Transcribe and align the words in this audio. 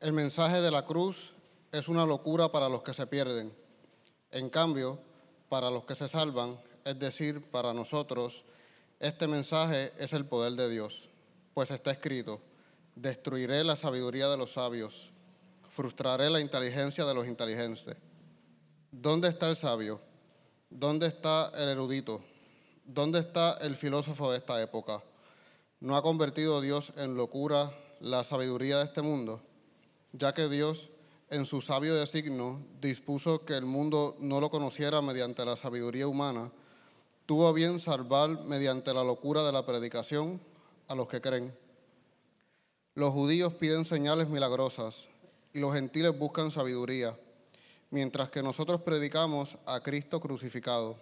El 0.00 0.14
mensaje 0.14 0.62
de 0.62 0.70
la 0.70 0.86
cruz 0.86 1.34
es 1.72 1.86
una 1.86 2.06
locura 2.06 2.50
para 2.50 2.70
los 2.70 2.82
que 2.82 2.94
se 2.94 3.06
pierden. 3.06 3.54
En 4.30 4.48
cambio, 4.48 4.98
para 5.50 5.70
los 5.70 5.84
que 5.84 5.94
se 5.94 6.08
salvan, 6.08 6.58
es 6.86 6.98
decir, 6.98 7.42
para 7.50 7.74
nosotros, 7.74 8.44
este 8.98 9.28
mensaje 9.28 9.92
es 9.98 10.14
el 10.14 10.24
poder 10.24 10.52
de 10.52 10.70
Dios, 10.70 11.10
pues 11.52 11.70
está 11.70 11.90
escrito, 11.90 12.40
destruiré 12.94 13.62
la 13.62 13.76
sabiduría 13.76 14.30
de 14.30 14.38
los 14.38 14.54
sabios, 14.54 15.10
frustraré 15.68 16.30
la 16.30 16.40
inteligencia 16.40 17.04
de 17.04 17.12
los 17.12 17.26
inteligentes. 17.26 17.94
¿Dónde 18.90 19.28
está 19.28 19.50
el 19.50 19.56
sabio? 19.56 20.00
¿Dónde 20.70 21.08
está 21.08 21.52
el 21.58 21.68
erudito? 21.68 22.24
¿Dónde 22.86 23.18
está 23.18 23.58
el 23.60 23.76
filósofo 23.76 24.30
de 24.30 24.38
esta 24.38 24.62
época? 24.62 25.02
¿No 25.78 25.94
ha 25.94 26.02
convertido 26.02 26.62
Dios 26.62 26.90
en 26.96 27.16
locura 27.16 27.70
la 28.00 28.24
sabiduría 28.24 28.78
de 28.78 28.84
este 28.84 29.02
mundo? 29.02 29.42
Ya 30.12 30.34
que 30.34 30.48
Dios 30.48 30.88
en 31.30 31.46
su 31.46 31.60
sabio 31.60 31.94
designio 31.94 32.60
dispuso 32.80 33.44
que 33.44 33.56
el 33.56 33.64
mundo 33.64 34.16
no 34.18 34.40
lo 34.40 34.50
conociera 34.50 35.00
mediante 35.00 35.44
la 35.44 35.56
sabiduría 35.56 36.08
humana, 36.08 36.50
tuvo 37.26 37.52
bien 37.52 37.78
salvar 37.78 38.44
mediante 38.44 38.92
la 38.92 39.04
locura 39.04 39.44
de 39.44 39.52
la 39.52 39.64
predicación 39.64 40.40
a 40.88 40.96
los 40.96 41.08
que 41.08 41.20
creen. 41.20 41.56
Los 42.96 43.12
judíos 43.12 43.54
piden 43.54 43.86
señales 43.86 44.28
milagrosas 44.28 45.08
y 45.52 45.60
los 45.60 45.72
gentiles 45.72 46.18
buscan 46.18 46.50
sabiduría, 46.50 47.16
mientras 47.90 48.30
que 48.30 48.42
nosotros 48.42 48.82
predicamos 48.82 49.56
a 49.66 49.80
Cristo 49.80 50.20
crucificado. 50.20 50.96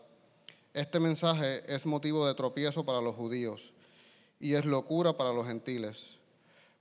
Este 0.74 1.00
mensaje 1.00 1.62
es 1.74 1.86
motivo 1.86 2.26
de 2.26 2.34
tropiezo 2.34 2.84
para 2.84 3.00
los 3.00 3.16
judíos 3.16 3.72
y 4.38 4.54
es 4.54 4.66
locura 4.66 5.16
para 5.16 5.32
los 5.32 5.46
gentiles, 5.46 6.16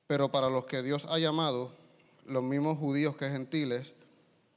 pero 0.06 0.30
para 0.30 0.50
los 0.50 0.66
que 0.66 0.84
Dios 0.84 1.06
ha 1.10 1.18
llamado, 1.18 1.72
los 2.28 2.44
mismos 2.44 2.78
judíos 2.78 3.16
que 3.16 3.30
gentiles, 3.30 3.94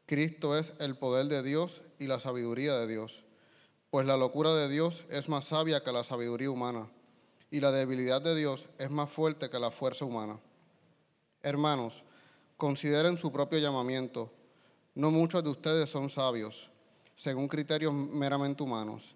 Cristo 0.07 0.59
es 0.59 0.75
el 0.81 0.97
poder 0.97 1.27
de 1.27 1.43
Dios 1.43 1.81
y 1.99 2.09
la 2.09 2.19
sabiduría 2.19 2.75
de 2.75 2.89
Dios. 2.89 3.23
Pues 3.91 4.07
la 4.07 4.17
locura 4.17 4.53
de 4.55 4.69
Dios 4.69 5.05
es 5.09 5.29
más 5.29 5.47
sabia 5.47 5.83
que 5.83 5.93
la 5.93 6.05
sabiduría 6.05 6.51
humana, 6.51 6.89
y 7.51 7.61
la 7.61 7.73
debilidad 7.73 8.21
de 8.21 8.35
Dios 8.35 8.67
es 8.79 8.91
más 8.91 9.11
fuerte 9.11 9.51
que 9.51 9.59
la 9.59 9.71
fuerza 9.71 10.05
humana. 10.05 10.39
Hermanos, 11.43 12.03
consideren 12.57 13.19
su 13.19 13.33
propio 13.33 13.59
llamamiento. 13.59 14.31
No 14.95 15.11
muchos 15.11 15.43
de 15.43 15.51
ustedes 15.51 15.89
son 15.89 16.11
sabios, 16.11 16.71
según 17.15 17.49
criterios 17.49 17.95
meramente 17.95 18.63
humanos, 18.63 19.15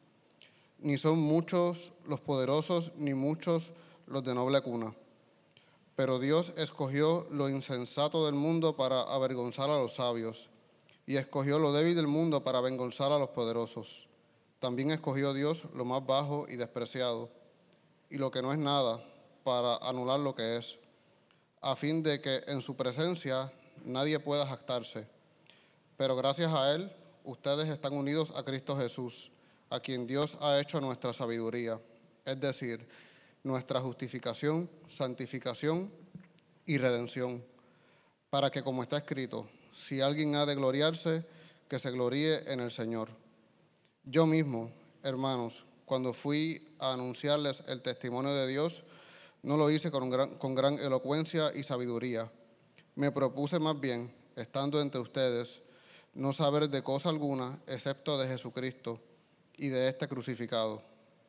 ni 0.78 0.96
son 0.96 1.18
muchos 1.18 1.92
los 2.06 2.20
poderosos, 2.20 2.92
ni 2.96 3.14
muchos 3.14 3.70
los 4.06 4.24
de 4.24 4.34
noble 4.34 4.60
cuna 4.60 4.94
pero 5.96 6.18
Dios 6.18 6.52
escogió 6.56 7.26
lo 7.30 7.48
insensato 7.48 8.26
del 8.26 8.34
mundo 8.34 8.76
para 8.76 9.02
avergonzar 9.02 9.70
a 9.70 9.76
los 9.76 9.94
sabios, 9.94 10.48
y 11.06 11.16
escogió 11.16 11.58
lo 11.58 11.72
débil 11.72 11.94
del 11.94 12.06
mundo 12.06 12.42
para 12.42 12.58
avergonzar 12.58 13.12
a 13.12 13.18
los 13.18 13.30
poderosos. 13.30 14.08
También 14.58 14.90
escogió 14.90 15.34
Dios 15.34 15.64
lo 15.74 15.84
más 15.84 16.04
bajo 16.04 16.46
y 16.48 16.56
despreciado, 16.56 17.30
y 18.10 18.16
lo 18.16 18.30
que 18.30 18.42
no 18.42 18.52
es 18.52 18.58
nada, 18.58 19.04
para 19.44 19.76
anular 19.76 20.18
lo 20.18 20.34
que 20.34 20.56
es, 20.56 20.78
a 21.60 21.76
fin 21.76 22.02
de 22.02 22.20
que 22.20 22.42
en 22.46 22.62
su 22.62 22.76
presencia 22.76 23.52
nadie 23.84 24.18
pueda 24.18 24.46
jactarse. 24.46 25.06
Pero 25.96 26.16
gracias 26.16 26.52
a 26.52 26.74
Él, 26.74 26.90
ustedes 27.24 27.68
están 27.68 27.94
unidos 27.94 28.32
a 28.36 28.42
Cristo 28.42 28.76
Jesús, 28.76 29.30
a 29.70 29.80
quien 29.80 30.06
Dios 30.06 30.36
ha 30.40 30.58
hecho 30.60 30.80
nuestra 30.80 31.12
sabiduría, 31.12 31.80
es 32.24 32.40
decir, 32.40 32.86
nuestra 33.44 33.80
justificación, 33.80 34.68
santificación 34.88 35.92
y 36.66 36.78
redención, 36.78 37.44
para 38.30 38.50
que 38.50 38.62
como 38.62 38.82
está 38.82 38.96
escrito, 38.96 39.46
si 39.72 40.00
alguien 40.00 40.34
ha 40.34 40.46
de 40.46 40.56
gloriarse, 40.56 41.24
que 41.68 41.78
se 41.78 41.90
gloríe 41.90 42.50
en 42.52 42.60
el 42.60 42.70
Señor. 42.70 43.08
Yo 44.04 44.26
mismo, 44.26 44.72
hermanos, 45.02 45.64
cuando 45.84 46.12
fui 46.12 46.74
a 46.78 46.92
anunciarles 46.92 47.62
el 47.68 47.82
testimonio 47.82 48.34
de 48.34 48.46
Dios, 48.46 48.82
no 49.42 49.56
lo 49.56 49.70
hice 49.70 49.90
con 49.90 50.08
gran, 50.10 50.36
con 50.36 50.54
gran 50.54 50.78
elocuencia 50.78 51.52
y 51.54 51.62
sabiduría. 51.62 52.30
Me 52.94 53.12
propuse 53.12 53.58
más 53.58 53.78
bien, 53.78 54.12
estando 54.36 54.80
entre 54.80 55.00
ustedes, 55.00 55.60
no 56.14 56.32
saber 56.32 56.68
de 56.68 56.82
cosa 56.82 57.08
alguna 57.08 57.58
excepto 57.66 58.18
de 58.18 58.28
Jesucristo 58.28 59.00
y 59.56 59.68
de 59.68 59.88
este 59.88 60.08
crucificado. 60.08 60.82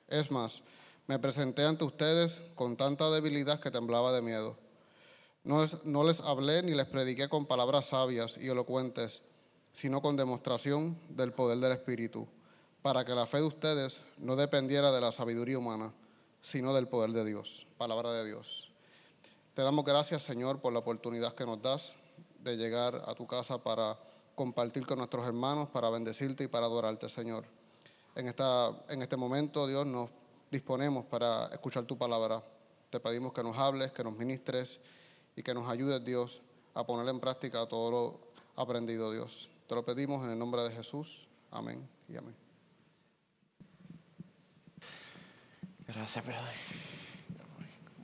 Es 0.07 0.31
más, 0.31 0.63
me 1.07 1.19
presenté 1.19 1.63
ante 1.63 1.83
ustedes 1.83 2.41
con 2.55 2.75
tanta 2.75 3.09
debilidad 3.09 3.59
que 3.59 3.71
temblaba 3.71 4.11
de 4.11 4.21
miedo. 4.21 4.57
No 5.43 6.03
les, 6.03 6.19
hablé 6.21 6.63
ni 6.63 6.73
les 6.73 6.87
prediqué 6.87 7.29
con 7.29 7.45
palabras 7.45 7.87
sabias 7.87 8.35
y 8.37 8.47
elocuentes, 8.47 9.21
sino 9.73 10.01
con 10.01 10.17
demostración 10.17 10.97
del 11.09 11.33
poder 11.33 11.59
del 11.59 11.73
Espíritu, 11.73 12.27
para 12.81 13.05
que 13.05 13.13
la 13.13 13.27
fe 13.27 13.37
de 13.37 13.43
ustedes 13.43 14.01
no 14.17 14.35
dependiera 14.35 14.91
de 14.91 15.01
la 15.01 15.11
sabiduría 15.11 15.59
humana, 15.59 15.93
sino 16.41 16.73
del 16.73 16.87
poder 16.87 17.11
de 17.11 17.25
Dios. 17.25 17.67
Palabra 17.77 18.11
de 18.11 18.25
Dios. 18.25 18.71
Te 19.53 19.61
damos 19.61 19.85
gracias, 19.85 20.23
Señor, 20.23 20.59
por 20.59 20.73
la 20.73 20.79
oportunidad 20.79 21.35
que 21.35 21.45
nos 21.45 21.61
das 21.61 21.93
de 22.39 22.57
llegar 22.57 23.03
a 23.05 23.13
tu 23.13 23.27
casa 23.27 23.59
para 23.59 23.99
compartir 24.33 24.85
con 24.87 24.97
nuestros 24.97 25.27
hermanos, 25.27 25.69
para 25.69 25.91
bendecirte 25.91 26.45
y 26.45 26.47
para 26.47 26.65
adorarte, 26.65 27.07
Señor. 27.07 27.45
En, 28.15 28.27
esta, 28.27 28.71
en 28.89 29.03
este 29.03 29.15
momento, 29.15 29.67
Dios, 29.67 29.85
nos 29.85 30.09
disponemos 30.55 31.05
para 31.05 31.47
escuchar 31.47 31.83
tu 31.83 31.97
palabra. 31.97 32.41
Te 32.89 32.99
pedimos 33.01 33.33
que 33.33 33.43
nos 33.43 33.57
hables, 33.57 33.91
que 33.91 34.03
nos 34.03 34.15
ministres 34.15 34.79
y 35.35 35.43
que 35.43 35.53
nos 35.53 35.69
ayudes, 35.69 36.03
Dios, 36.03 36.41
a 36.73 36.85
poner 36.85 37.07
en 37.09 37.19
práctica 37.19 37.65
todo 37.67 37.91
lo 37.91 38.19
aprendido, 38.55 39.11
Dios. 39.11 39.49
Te 39.67 39.75
lo 39.75 39.83
pedimos 39.83 40.23
en 40.23 40.31
el 40.31 40.39
nombre 40.39 40.63
de 40.63 40.71
Jesús. 40.71 41.27
Amén 41.51 41.87
y 42.07 42.15
amén. 42.15 42.35
Gracias, 45.87 46.23
Pedro. 46.23 46.39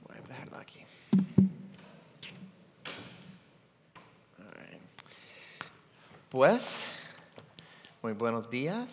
Voy 0.06 0.16
a 0.16 0.28
dejarlo 0.28 0.56
aquí. 0.58 0.84
Pues, 6.28 6.86
muy 8.02 8.12
buenos 8.12 8.50
días. 8.50 8.88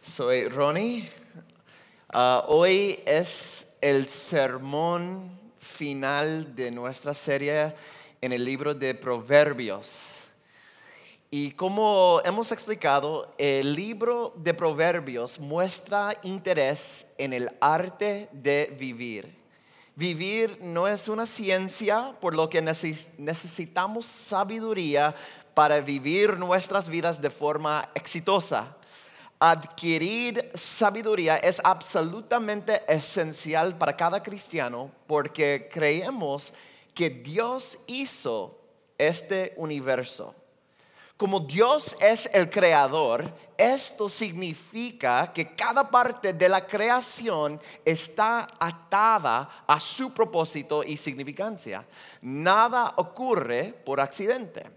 Soy 0.00 0.48
Ronnie. 0.48 1.25
Uh, 2.14 2.38
hoy 2.46 3.00
es 3.04 3.66
el 3.80 4.06
sermón 4.06 5.28
final 5.58 6.54
de 6.54 6.70
nuestra 6.70 7.12
serie 7.12 7.74
en 8.20 8.32
el 8.32 8.44
libro 8.44 8.76
de 8.76 8.94
Proverbios. 8.94 10.28
Y 11.32 11.50
como 11.50 12.20
hemos 12.24 12.52
explicado, 12.52 13.34
el 13.38 13.74
libro 13.74 14.32
de 14.36 14.54
Proverbios 14.54 15.40
muestra 15.40 16.14
interés 16.22 17.08
en 17.18 17.32
el 17.32 17.50
arte 17.60 18.28
de 18.30 18.72
vivir. 18.78 19.34
Vivir 19.96 20.58
no 20.62 20.86
es 20.86 21.08
una 21.08 21.26
ciencia, 21.26 22.14
por 22.20 22.36
lo 22.36 22.48
que 22.48 22.62
necesitamos 22.62 24.06
sabiduría 24.06 25.12
para 25.54 25.80
vivir 25.80 26.38
nuestras 26.38 26.88
vidas 26.88 27.20
de 27.20 27.30
forma 27.30 27.90
exitosa 27.96 28.76
adquirir 29.38 30.50
sabiduría 30.54 31.36
es 31.36 31.60
absolutamente 31.62 32.82
esencial 32.88 33.76
para 33.76 33.96
cada 33.96 34.22
cristiano 34.22 34.90
porque 35.06 35.68
creemos 35.72 36.52
que 36.94 37.10
Dios 37.10 37.78
hizo 37.86 38.58
este 38.98 39.52
universo. 39.56 40.34
Como 41.16 41.40
Dios 41.40 41.96
es 42.00 42.28
el 42.34 42.50
creador, 42.50 43.32
esto 43.56 44.06
significa 44.06 45.32
que 45.32 45.54
cada 45.54 45.90
parte 45.90 46.34
de 46.34 46.46
la 46.46 46.66
creación 46.66 47.58
está 47.86 48.48
atada 48.58 49.64
a 49.66 49.80
su 49.80 50.12
propósito 50.12 50.84
y 50.84 50.98
significancia. 50.98 51.86
Nada 52.20 52.92
ocurre 52.96 53.72
por 53.84 53.98
accidente. 53.98 54.75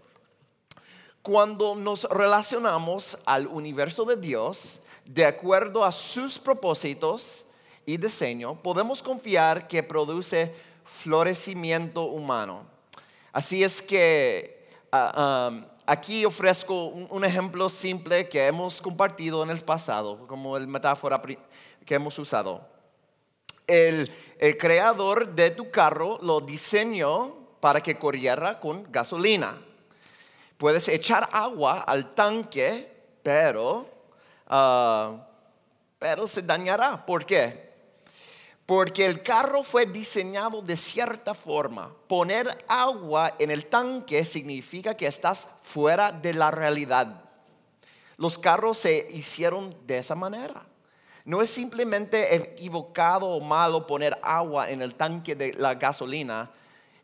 Cuando 1.22 1.74
nos 1.74 2.04
relacionamos 2.04 3.18
al 3.26 3.46
universo 3.46 4.06
de 4.06 4.16
Dios, 4.16 4.80
de 5.04 5.26
acuerdo 5.26 5.84
a 5.84 5.92
sus 5.92 6.38
propósitos 6.38 7.44
y 7.84 7.98
diseño, 7.98 8.54
podemos 8.62 9.02
confiar 9.02 9.68
que 9.68 9.82
produce 9.82 10.54
florecimiento 10.84 12.04
humano. 12.04 12.64
Así 13.32 13.62
es 13.62 13.82
que 13.82 14.66
ah, 14.92 15.50
aquí 15.84 16.24
ofrezco 16.24 16.86
un, 16.86 17.24
ejemplo 17.24 17.68
simple 17.68 18.28
que 18.28 18.46
hemos 18.46 18.80
compartido 18.80 19.42
en 19.42 19.50
el 19.50 19.60
pasado, 19.60 20.26
como 20.26 20.56
el 20.56 20.66
metáfora 20.68 21.20
que 21.84 21.94
hemos 21.94 22.18
usado. 22.18 22.66
El, 23.66 24.10
el 24.38 24.56
creador 24.56 25.34
de 25.34 25.50
tu 25.50 25.70
carro 25.70 26.18
lo 26.22 26.40
diseñó 26.40 27.36
para 27.60 27.82
que 27.82 27.98
corriera 27.98 28.58
con 28.58 28.90
gasolina. 28.90 29.58
Puedes 30.60 30.88
echar 30.88 31.26
agua 31.32 31.80
al 31.80 32.12
tanque, 32.14 32.86
pero, 33.22 33.88
ah, 34.46 35.26
pero 35.98 36.26
se 36.26 36.42
dañará. 36.42 37.06
¿Por 37.06 37.24
qué? 37.24 37.72
Porque 38.66 39.06
el 39.06 39.22
carro 39.22 39.62
fue 39.62 39.86
diseñado 39.86 40.60
de 40.60 40.76
cierta 40.76 41.32
forma. 41.32 41.90
Poner 42.06 42.62
agua 42.68 43.36
en 43.38 43.50
el 43.50 43.70
tanque 43.70 44.22
significa 44.26 44.94
que 44.94 45.06
estás 45.06 45.48
fuera 45.62 46.12
de 46.12 46.34
la 46.34 46.50
realidad. 46.50 47.24
Los 48.18 48.36
carros 48.36 48.76
se 48.76 49.06
hicieron 49.08 49.74
de 49.86 49.96
esa 49.96 50.14
manera. 50.14 50.66
No 51.24 51.40
es 51.40 51.48
simplemente 51.48 52.34
equivocado 52.34 53.28
o 53.28 53.40
malo 53.40 53.86
poner 53.86 54.20
agua 54.22 54.68
en 54.68 54.82
el 54.82 54.94
tanque 54.94 55.34
de 55.34 55.54
la 55.54 55.76
gasolina. 55.76 56.50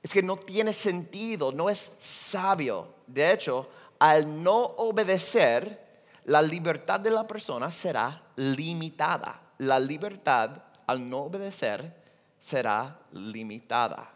Es 0.03 0.13
que 0.13 0.23
no 0.23 0.37
tiene 0.37 0.75
sentido, 0.75 1.53
no 1.53 1.71
es 1.71 1.93
sabio. 1.99 2.96
De 3.07 3.33
hecho, 3.33 3.69
al 3.99 4.43
no 4.43 4.57
obedecer, 4.57 5.87
la 6.25 6.43
libertad 6.43 7.01
de 7.01 7.11
la 7.11 7.27
persona 7.27 7.71
será 7.71 8.23
limitada. 8.37 9.41
La 9.59 9.79
libertad 9.79 10.51
al 10.87 11.09
no 11.09 11.19
obedecer 11.19 11.95
será 12.39 12.99
limitada. 13.13 14.11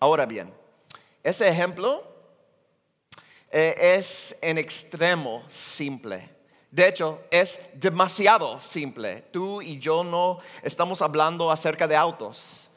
Ahora 0.00 0.26
bien, 0.26 0.52
ese 1.22 1.48
ejemplo 1.48 2.04
eh, 3.50 3.74
es 3.98 4.36
en 4.40 4.58
extremo 4.58 5.42
simple. 5.48 6.36
De 6.70 6.88
hecho, 6.88 7.22
es 7.30 7.58
demasiado 7.74 8.60
simple. 8.60 9.22
Tú 9.32 9.62
y 9.62 9.78
yo 9.78 10.04
no 10.04 10.40
estamos 10.62 11.00
hablando 11.00 11.50
acerca 11.50 11.86
de 11.86 11.96
autos. 11.96 12.68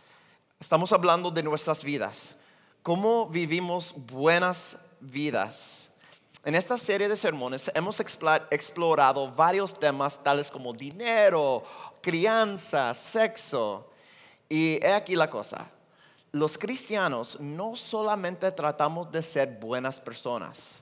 Estamos 0.59 0.94
hablando 0.94 1.31
de 1.31 1.44
nuestras 1.44 1.83
vidas. 1.83 2.36
¿Cómo 2.83 3.27
vivimos 3.27 3.94
buenas 3.95 4.77
vidas? 5.00 5.90
En 6.46 6.56
esta 6.56 6.78
serie 6.78 7.10
de 7.10 7.18
sermones 7.18 7.69
hemos 7.75 8.00
explorado 8.00 9.31
varios 9.31 9.78
temas 9.78 10.24
tales 10.24 10.50
como 10.50 10.74
dinero, 10.74 11.63
crianza, 12.01 12.94
sexo. 12.94 13.90
Y 14.48 14.80
he 14.81 14.94
aquí 14.94 15.16
la 15.16 15.30
cosa. 15.30 15.69
Los 16.31 16.57
cristianos 16.57 17.40
no 17.40 17.75
solamente 17.75 18.51
tratamos 18.51 19.12
de 19.12 19.22
ser 19.22 19.60
buenas 19.60 20.00
personas. 20.00 20.81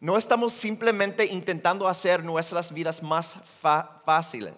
No 0.00 0.16
estamos 0.16 0.52
simplemente 0.52 1.26
intentando 1.26 1.86
hacer 1.88 2.24
nuestras 2.24 2.72
vidas 2.72 3.02
más 3.02 3.36
fáciles, 4.04 4.54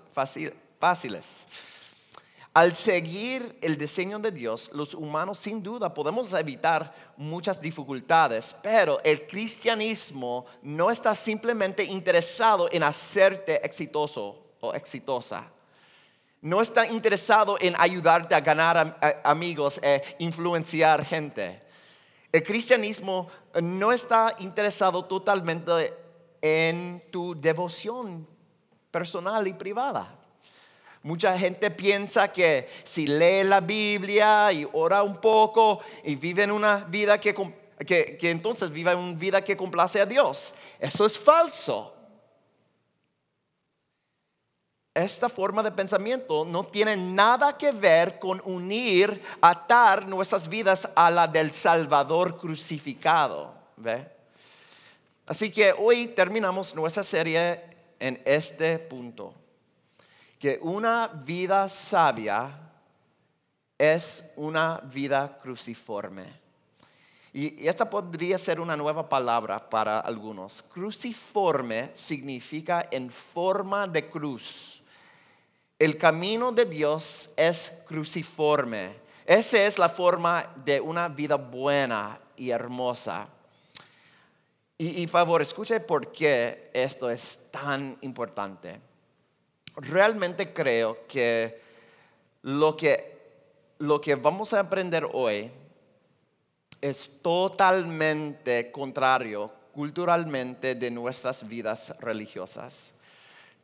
fáciles. 0.78 1.46
Al 2.56 2.74
seguir 2.74 3.58
el 3.60 3.76
diseño 3.76 4.18
de 4.18 4.32
Dios, 4.32 4.70
los 4.72 4.94
humanos 4.94 5.36
sin 5.36 5.62
duda 5.62 5.92
podemos 5.92 6.32
evitar 6.32 6.90
muchas 7.18 7.60
dificultades, 7.60 8.56
pero 8.62 8.98
el 9.04 9.26
cristianismo 9.26 10.46
no 10.62 10.90
está 10.90 11.14
simplemente 11.14 11.84
interesado 11.84 12.70
en 12.72 12.82
hacerte 12.82 13.62
exitoso 13.62 14.54
o 14.60 14.72
exitosa 14.72 15.50
no 16.40 16.62
está 16.62 16.86
interesado 16.86 17.58
en 17.60 17.74
ayudarte 17.76 18.34
a 18.34 18.40
ganar 18.40 19.20
amigos 19.24 19.80
e 19.82 20.00
influenciar 20.20 21.04
gente. 21.04 21.60
El 22.30 22.42
cristianismo 22.42 23.28
no 23.60 23.90
está 23.90 24.34
interesado 24.38 25.04
totalmente 25.04 25.92
en 26.40 27.02
tu 27.10 27.34
devoción 27.34 28.26
personal 28.90 29.46
y 29.46 29.54
privada. 29.54 30.25
Mucha 31.02 31.38
gente 31.38 31.70
piensa 31.70 32.32
que 32.32 32.68
si 32.84 33.06
lee 33.06 33.44
la 33.44 33.60
Biblia 33.60 34.52
y 34.52 34.66
ora 34.72 35.02
un 35.02 35.20
poco 35.20 35.80
y 36.04 36.16
vive 36.16 36.50
una 36.50 36.84
vida 36.88 37.18
que 37.18 37.34
entonces 38.22 38.70
vive 38.70 38.94
una 38.94 39.16
vida 39.16 39.42
que 39.42 39.56
complace 39.56 40.00
a 40.00 40.06
Dios. 40.06 40.52
Eso 40.80 41.06
es 41.06 41.18
falso 41.18 41.96
esta 44.96 45.28
forma 45.28 45.62
de 45.62 45.70
pensamiento 45.70 46.46
no 46.46 46.64
tiene 46.64 46.96
nada 46.96 47.58
que 47.58 47.70
ver 47.70 48.18
con 48.18 48.40
unir, 48.46 49.22
atar 49.42 50.06
nuestras 50.06 50.48
vidas 50.48 50.88
a 50.94 51.10
la 51.10 51.28
del 51.28 51.52
Salvador 51.52 52.38
crucificado. 52.38 53.52
¿ve? 53.76 54.08
Así 55.26 55.50
que 55.50 55.74
hoy 55.78 56.06
terminamos 56.08 56.74
nuestra 56.74 57.02
serie 57.02 57.62
en 58.00 58.22
este 58.24 58.78
punto, 58.78 59.34
que 60.38 60.58
una 60.62 61.08
vida 61.08 61.68
sabia 61.68 62.50
es 63.78 64.24
una 64.36 64.80
vida 64.84 65.38
cruciforme. 65.42 66.24
Y 67.32 67.66
esta 67.66 67.88
podría 67.88 68.38
ser 68.38 68.60
una 68.60 68.76
nueva 68.76 69.08
palabra 69.08 69.68
para 69.68 70.00
algunos. 70.00 70.62
Cruciforme 70.62 71.90
significa 71.92 72.88
en 72.90 73.10
forma 73.10 73.86
de 73.86 74.08
cruz 74.08 74.76
el 75.78 75.98
camino 75.98 76.52
de 76.52 76.64
Dios 76.64 77.30
es 77.36 77.82
cruciforme. 77.86 78.94
Esa 79.26 79.62
es 79.62 79.78
la 79.78 79.90
forma 79.90 80.54
de 80.64 80.80
una 80.80 81.08
vida 81.08 81.36
buena 81.36 82.18
y 82.34 82.48
hermosa. 82.48 83.28
Y, 84.78 85.02
y 85.02 85.06
favor, 85.06 85.42
escuche 85.42 85.78
por 85.80 86.12
qué 86.12 86.70
esto 86.72 87.10
es 87.10 87.40
tan 87.50 87.98
importante. 88.00 88.80
Realmente 89.76 90.52
creo 90.52 91.06
que 91.06 91.60
lo 92.42 92.76
que, 92.76 93.18
lo 93.78 94.00
que 94.00 94.14
vamos 94.14 94.52
a 94.54 94.60
aprender 94.60 95.06
hoy 95.12 95.50
es 96.80 97.10
totalmente 97.22 98.70
contrario 98.70 99.50
culturalmente 99.72 100.74
de 100.74 100.90
nuestras 100.90 101.46
vidas 101.46 101.94
religiosas. 102.00 102.92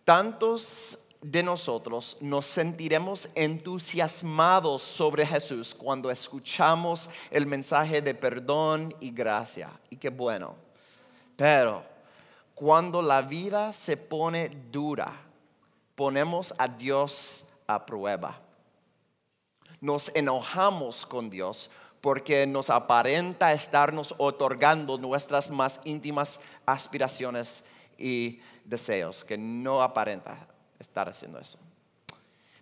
Tantos 0.05 0.99
de 1.23 1.43
nosotros 1.43 2.19
nos 2.21 2.45
sentiremos 2.45 3.29
entusiasmados 3.35 4.83
sobre 4.83 5.25
Jesús 5.25 5.75
cuando 5.75 6.11
escuchamos 6.11 7.09
el 7.31 7.47
mensaje 7.47 8.03
de 8.03 8.15
perdón 8.15 8.95
y 9.01 9.13
gracia. 9.13 9.71
Y 9.89 9.97
qué 9.97 10.11
bueno. 10.11 10.57
Pero 11.37 11.83
cuando 12.55 13.01
la 13.01 13.23
vida 13.23 13.73
se 13.73 13.97
pone 13.97 14.51
dura, 14.71 15.13
ponemos 16.03 16.53
a 16.59 16.67
Dios 16.67 17.45
a 17.65 17.87
prueba. 17.87 18.41
Nos 19.81 20.11
enojamos 20.17 21.07
con 21.07 21.31
Dios 21.31 21.71
porque 22.01 22.45
nos 22.45 22.71
aparenta 22.71 23.53
estarnos 23.53 24.13
otorgando 24.19 24.99
nuestras 24.99 25.49
más 25.49 25.79
íntimas 25.85 26.41
aspiraciones 26.67 27.63
y 27.97 28.41
deseos, 28.65 29.25
que 29.25 29.39
no 29.39 29.81
aparenta 29.81 30.49
estar 30.81 31.09
haciendo 31.09 31.39
eso. 31.39 31.57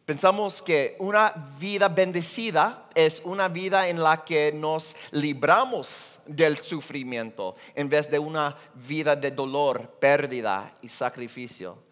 Pensamos 0.05 0.61
que 0.61 0.97
una 0.99 1.33
vida 1.59 1.89
bendecida 1.89 2.91
es 2.95 3.23
una 3.25 3.49
vida 3.49 3.89
en 3.89 4.03
la 4.03 4.23
que 4.23 4.53
nos 4.53 4.95
libramos 5.13 6.21
del 6.27 6.59
sufrimiento 6.59 7.57
en 7.75 7.89
vez 7.89 8.11
de 8.11 8.19
una 8.19 8.55
vida 8.75 9.17
de 9.17 9.31
dolor, 9.31 9.93
pérdida 9.99 10.77
y 10.83 10.89
sacrificio. 10.89 11.89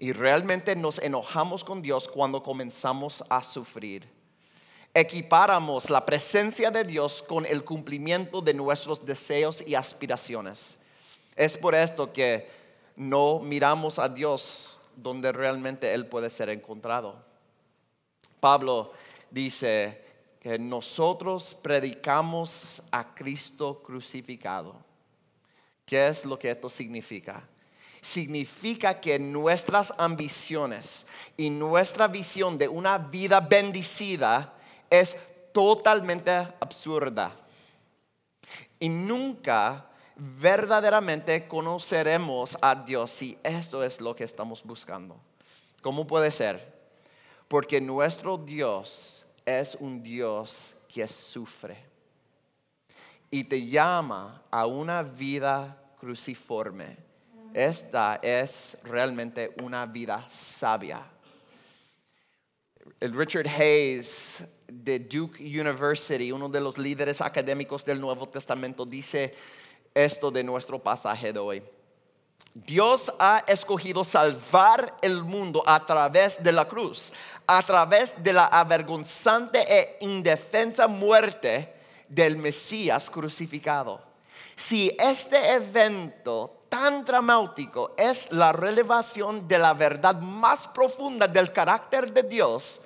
Y 0.00 0.12
realmente 0.12 0.74
nos 0.74 0.98
enojamos 0.98 1.62
con 1.62 1.82
Dios 1.82 2.08
cuando 2.08 2.42
comenzamos 2.42 3.22
a 3.28 3.44
sufrir. 3.44 4.08
Equiparamos 4.94 5.90
la 5.90 6.06
presencia 6.06 6.70
de 6.70 6.84
Dios 6.84 7.22
con 7.22 7.44
el 7.44 7.62
cumplimiento 7.64 8.40
de 8.40 8.54
nuestros 8.54 9.04
deseos 9.04 9.62
y 9.64 9.74
aspiraciones. 9.74 10.78
Es 11.36 11.56
por 11.58 11.74
esto 11.74 12.12
que 12.12 12.48
no 12.96 13.40
miramos 13.40 13.98
a 13.98 14.08
Dios 14.08 14.80
donde 14.96 15.32
realmente 15.32 15.92
Él 15.92 16.06
puede 16.06 16.30
ser 16.30 16.48
encontrado. 16.48 17.22
Pablo 18.40 18.92
dice 19.30 20.02
que 20.40 20.58
nosotros 20.58 21.54
predicamos 21.54 22.82
a 22.90 23.14
Cristo 23.14 23.82
crucificado, 23.84 24.74
¿Qué 25.84 26.06
es 26.06 26.24
lo 26.24 26.38
que 26.38 26.48
esto 26.48 26.70
significa? 26.70 27.42
Significa 28.00 29.00
que 29.00 29.18
nuestras 29.18 29.92
ambiciones 29.98 31.06
y 31.36 31.50
nuestra 31.50 32.08
visión 32.08 32.56
de 32.56 32.68
una 32.68 32.98
vida 32.98 33.40
bendecida 33.40 34.54
es 34.88 35.16
totalmente 35.52 36.30
absurda. 36.30 37.36
Y 38.78 38.88
nunca 38.88 39.86
verdaderamente 40.16 41.46
conoceremos 41.46 42.58
a 42.60 42.74
Dios 42.74 43.10
si 43.10 43.38
esto 43.42 43.82
es 43.84 44.00
lo 44.00 44.14
que 44.14 44.24
estamos 44.24 44.62
buscando. 44.62 45.18
¿Cómo 45.82 46.06
puede 46.06 46.30
ser? 46.30 46.78
Porque 47.48 47.80
nuestro 47.80 48.36
Dios 48.36 49.24
es 49.44 49.76
un 49.80 50.02
Dios 50.02 50.76
que 50.88 51.06
sufre 51.08 51.76
y 53.30 53.44
te 53.44 53.66
llama 53.66 54.42
a 54.50 54.66
una 54.66 55.02
vida 55.02 55.80
cruciforme. 55.98 56.96
Esta 57.54 58.20
es 58.22 58.76
realmente 58.84 59.54
una 59.62 59.84
vida 59.86 60.24
sabia. 60.28 61.02
El 63.00 63.14
Richard 63.14 63.48
Hayes 63.48 64.44
de 64.68 65.00
Duke 65.00 65.42
University, 65.42 66.30
uno 66.30 66.48
de 66.48 66.60
los 66.60 66.78
líderes 66.78 67.20
académicos 67.20 67.84
del 67.84 68.00
Nuevo 68.00 68.28
Testamento, 68.28 68.84
dice 68.84 69.34
esto 69.92 70.30
de 70.30 70.44
nuestro 70.44 70.78
pasaje 70.78 71.32
de 71.32 71.38
hoy. 71.40 71.62
Dios 72.54 73.12
ha 73.18 73.44
escogido 73.46 74.04
salvar 74.04 74.96
el 75.02 75.22
mundo 75.22 75.62
a 75.66 75.84
través 75.84 76.42
de 76.42 76.52
la 76.52 76.66
cruz, 76.66 77.12
a 77.46 77.62
través 77.64 78.22
de 78.22 78.32
la 78.32 78.46
avergonzante 78.46 79.64
e 79.68 79.98
indefensa 80.00 80.86
muerte 80.86 81.72
del 82.08 82.36
Mesías 82.36 83.10
crucificado. 83.10 84.02
Si 84.56 84.94
este 84.98 85.54
evento 85.54 86.59
tan 86.70 87.04
dramático 87.04 87.94
es 87.98 88.32
la 88.32 88.52
relevación 88.52 89.46
de 89.46 89.58
la 89.58 89.74
verdad 89.74 90.18
más 90.20 90.66
profunda 90.68 91.28
del 91.28 91.52
carácter 91.52 92.14
de 92.14 92.22
Dios, 92.22 92.80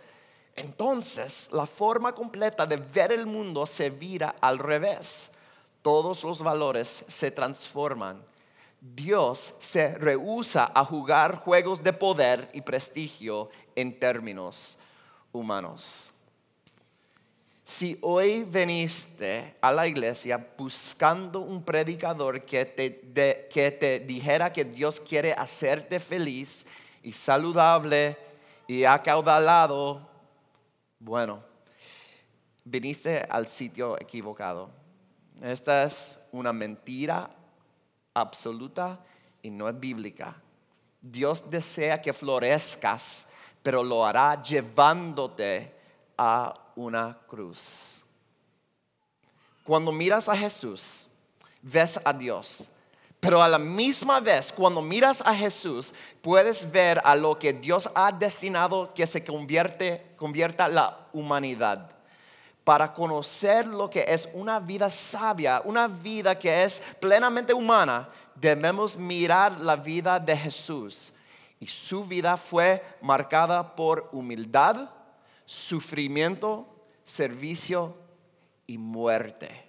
entonces 0.57 1.49
la 1.53 1.67
forma 1.67 2.13
completa 2.13 2.67
de 2.67 2.79
ver 2.79 3.13
el 3.13 3.27
mundo 3.27 3.67
se 3.67 3.91
vira 3.91 4.35
al 4.41 4.59
revés. 4.59 5.31
Todos 5.83 6.25
los 6.25 6.43
valores 6.43 7.05
se 7.07 7.31
transforman. 7.31 8.25
Dios 8.81 9.55
se 9.59 9.95
rehúsa 9.97 10.73
a 10.75 10.85
jugar 10.85 11.37
juegos 11.37 11.83
de 11.83 11.93
poder 11.93 12.49
y 12.55 12.63
prestigio 12.63 13.51
en 13.77 13.99
términos 13.99 14.79
humanos. 15.33 16.14
Si 17.65 17.99
hoy 18.03 18.45
veniste 18.45 19.57
a 19.63 19.73
la 19.73 19.87
iglesia 19.87 20.53
buscando 20.59 21.41
un 21.41 21.63
predicador 21.63 22.43
que 22.43 22.67
te, 22.67 23.49
que 23.49 23.71
te 23.71 24.01
dijera 24.01 24.53
que 24.53 24.67
Dios 24.67 25.01
quiere 25.01 25.33
hacerte 25.33 25.99
feliz 25.99 26.67
y 27.03 27.13
saludable 27.13 28.19
y 28.67 28.85
acaudalado, 28.85 30.07
bueno, 30.99 31.43
viniste 32.65 33.27
al 33.31 33.49
sitio 33.49 33.99
equivocado. 33.99 34.69
Esta 35.41 35.85
es 35.85 36.21
una 36.33 36.53
mentira 36.53 37.31
absoluta 38.13 39.01
y 39.41 39.49
no 39.49 39.71
es 39.71 39.81
bíblica. 39.81 40.37
Dios 41.01 41.51
desea 41.51 42.03
que 42.03 42.13
florezcas, 42.13 43.27
pero 43.63 43.83
lo 43.83 44.05
hará 44.05 44.43
llevándote 44.43 45.73
a 46.19 46.61
una 46.77 47.19
cruz. 47.27 48.05
Cuando 49.65 49.91
miras 49.93 50.29
a 50.29 50.37
Jesús, 50.37 51.09
ves 51.63 51.99
a 52.05 52.13
Dios. 52.13 52.69
Pero 53.21 53.43
a 53.43 53.49
la 53.49 53.59
misma 53.59 54.21
vez, 54.21 54.53
cuando 54.53 54.83
miras 54.83 55.23
a 55.25 55.35
Jesús, 55.35 55.95
puedes 56.21 56.71
ver 56.71 57.01
a 57.05 57.17
lo 57.17 57.39
que 57.39 57.55
Dios 57.55 57.91
ha 57.95 58.13
destinado 58.13 58.93
que 58.93 59.07
se 59.07 59.25
convierte, 59.25 60.13
convierta 60.17 60.69
la 60.69 61.09
humanidad. 61.15 61.91
Para 62.65 62.93
conocer 62.93 63.67
lo 63.67 63.89
que 63.89 64.05
es 64.07 64.29
una 64.35 64.61
vida 64.61 64.91
sabia, 64.91 65.63
una 65.65 65.89
vida 65.89 66.39
que 66.39 66.65
es 66.65 66.83
plenamente 67.01 67.55
humana, 67.55 68.11
debemos 68.35 68.95
mirar 68.95 69.59
la 69.59 69.77
vida 69.77 70.21
de 70.21 70.37
Jesús. 70.37 71.11
Y 71.59 71.67
su 71.67 72.05
vida 72.05 72.37
fue 72.37 72.85
marcada 73.01 73.75
por 73.75 74.11
humildad, 74.13 74.91
sufrimiento, 75.45 76.67
servicio 77.05 77.97
y 78.67 78.79
muerte. 78.79 79.69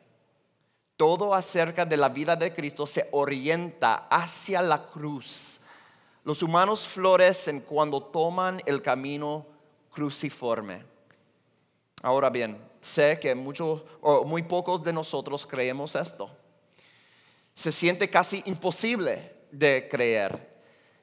Todo 0.97 1.33
acerca 1.33 1.85
de 1.85 1.97
la 1.97 2.09
vida 2.09 2.35
de 2.35 2.53
Cristo 2.53 2.87
se 2.87 3.09
orienta 3.11 4.07
hacia 4.09 4.61
la 4.61 4.87
cruz. 4.87 5.59
Los 6.23 6.41
humanos 6.41 6.87
florecen 6.87 7.59
cuando 7.59 8.01
toman 8.01 8.61
el 8.65 8.81
camino 8.81 9.45
cruciforme. 9.91 10.83
Ahora 12.01 12.29
bien, 12.29 12.57
sé 12.79 13.19
que 13.19 13.35
muchos 13.35 13.83
o 14.01 14.23
muy 14.23 14.43
pocos 14.43 14.83
de 14.83 14.93
nosotros 14.93 15.45
creemos 15.45 15.95
esto. 15.95 16.29
Se 17.53 17.71
siente 17.71 18.09
casi 18.09 18.41
imposible 18.45 19.33
de 19.51 19.87
creer. 19.89 20.54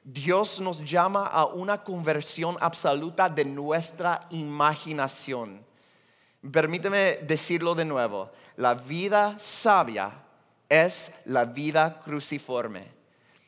Dios 0.03 0.59
nos 0.59 0.83
llama 0.83 1.27
a 1.27 1.45
una 1.45 1.83
conversión 1.83 2.57
absoluta 2.59 3.29
de 3.29 3.45
nuestra 3.45 4.27
imaginación 4.31 5.65
Permíteme 6.51 7.19
decirlo 7.21 7.73
de 7.73 7.85
nuevo. 7.85 8.29
La 8.57 8.73
vida 8.73 9.35
sabia 9.39 10.11
es 10.67 11.13
la 11.23 11.45
vida 11.45 12.01
cruciforme. 12.03 12.85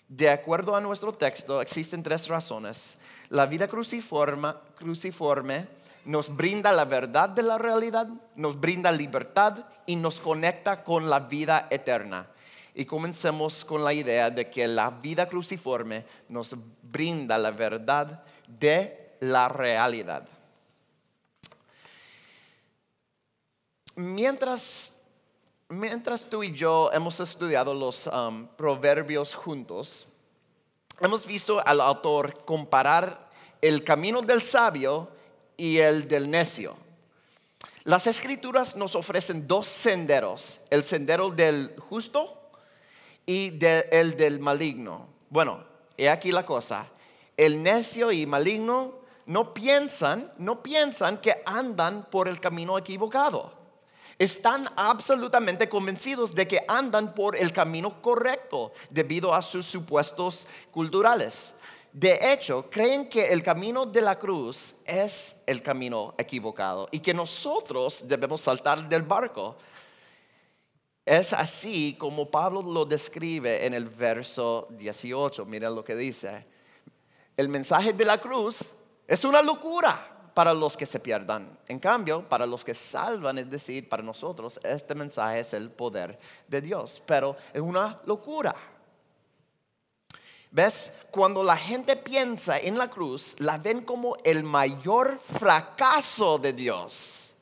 De 0.07 0.29
acuerdo 0.29 0.75
a 0.77 0.81
nuestro 0.81 1.11
texto, 1.11 1.61
existen 1.61 2.03
tres 2.03 2.29
razones. 2.29 2.97
La 3.29 3.47
vida 3.47 3.67
cruciforme, 3.67 4.53
cruciforme 4.77 5.67
nos 6.05 6.33
brinda 6.33 6.71
la 6.71 6.85
verdad 6.85 7.27
de 7.27 7.43
la 7.43 7.57
realidad, 7.57 8.07
nos 8.35 8.57
brinda 8.57 8.91
libertad 8.93 9.65
y 9.85 9.97
nos 9.97 10.21
conecta 10.21 10.83
con 10.83 11.09
la 11.09 11.19
vida 11.19 11.67
eterna. 11.71 12.27
Y 12.75 12.85
comencemos 12.85 13.65
con 13.65 13.83
la 13.83 13.93
idea 13.93 14.29
de 14.29 14.49
que 14.49 14.67
la 14.67 14.89
vida 14.89 15.27
cruciforme 15.27 16.05
nos 16.29 16.55
brinda 16.83 17.37
la 17.37 17.51
verdad 17.51 18.23
de 18.47 19.15
la 19.21 19.47
realidad. 19.47 20.27
mientras, 23.95 24.93
tú 26.29 26.43
y 26.43 26.53
yo 26.53 26.89
hemos 26.93 27.19
estudiado 27.19 27.73
los 27.73 28.07
um, 28.07 28.47
proverbios 28.55 29.33
juntos, 29.33 30.07
hemos 30.99 31.25
visto 31.25 31.65
al 31.65 31.81
autor 31.81 32.43
comparar 32.45 33.29
el 33.61 33.83
camino 33.83 34.21
del 34.21 34.41
sabio 34.41 35.09
y 35.57 35.77
el 35.77 36.07
del 36.07 36.29
necio. 36.29 36.75
Las 37.83 38.07
escrituras 38.07 38.75
nos 38.75 38.95
ofrecen 38.95 39.47
dos 39.47 39.67
senderos, 39.67 40.59
el 40.69 40.83
sendero 40.83 41.29
del 41.29 41.75
justo 41.77 42.34
y 43.25 43.57
el 43.91 44.17
del 44.17 44.39
maligno. 44.39 45.07
Bueno, 45.29 45.63
he 45.97 46.09
aquí 46.09 46.31
la 46.31 46.45
cosa, 46.45 46.87
el 47.37 47.61
necio 47.61 48.11
y 48.11 48.25
maligno 48.25 48.99
no 49.25 49.53
piensan, 49.53 50.31
no 50.37 50.61
piensan 50.61 51.19
que 51.19 51.41
andan 51.45 52.07
por 52.09 52.27
el 52.27 52.39
camino 52.39 52.77
equivocado 52.77 53.65
están 54.17 54.69
absolutamente 54.75 55.67
convencidos 55.67 56.33
de 56.33 56.47
que 56.47 56.63
andan 56.67 57.13
por 57.13 57.35
el 57.35 57.51
camino 57.51 58.01
correcto 58.01 58.71
debido 58.89 59.33
a 59.33 59.41
sus 59.41 59.65
supuestos 59.65 60.47
culturales. 60.71 61.53
De 61.91 62.33
hecho, 62.33 62.69
creen 62.69 63.09
que 63.09 63.31
el 63.31 63.41
camino 63.41 63.85
de 63.85 64.01
la 64.01 64.17
cruz 64.19 64.75
es 64.85 65.37
el 65.45 65.61
camino 65.61 66.13
equivocado 66.17 66.89
y 66.91 66.99
que 66.99 67.13
nosotros 67.13 68.03
debemos 68.05 68.41
saltar 68.41 68.87
del 68.89 69.03
barco. 69.03 69.55
Es 71.05 71.33
así 71.33 71.95
como 71.99 72.31
Pablo 72.31 72.63
lo 72.63 72.83
describe 72.83 73.63
en 73.63 73.75
el 73.75 73.85
verso 73.85 74.67
18. 74.71 75.45
Miren 75.45 75.75
lo 75.75 75.83
que 75.83 75.95
dice. 75.95 76.47
El 77.37 77.47
mensaje 77.47 77.93
de 77.93 78.05
la 78.05 78.19
cruz 78.19 78.73
es 79.07 79.23
una 79.23 79.43
locura 79.43 80.31
para 80.33 80.51
los 80.51 80.75
que 80.75 80.87
se 80.87 80.99
pierdan. 80.99 81.59
En 81.67 81.79
cambio, 81.79 82.27
para 82.27 82.47
los 82.47 82.65
que 82.65 82.73
salvan, 82.73 83.37
es 83.37 83.49
decir, 83.49 83.87
para 83.87 84.01
nosotros, 84.01 84.59
este 84.63 84.95
mensaje 84.95 85.41
es 85.41 85.53
el 85.53 85.69
poder 85.69 86.17
de 86.47 86.61
Dios. 86.61 87.03
Pero 87.05 87.37
es 87.53 87.61
una 87.61 88.01
locura. 88.05 88.55
¿Ves? 90.49 90.91
Cuando 91.11 91.43
la 91.43 91.55
gente 91.55 91.95
piensa 91.97 92.57
en 92.57 92.79
la 92.79 92.89
cruz, 92.89 93.35
la 93.39 93.59
ven 93.59 93.81
como 93.81 94.17
el 94.23 94.43
mayor 94.43 95.19
fracaso 95.19 96.39
de 96.39 96.53
Dios. 96.53 97.34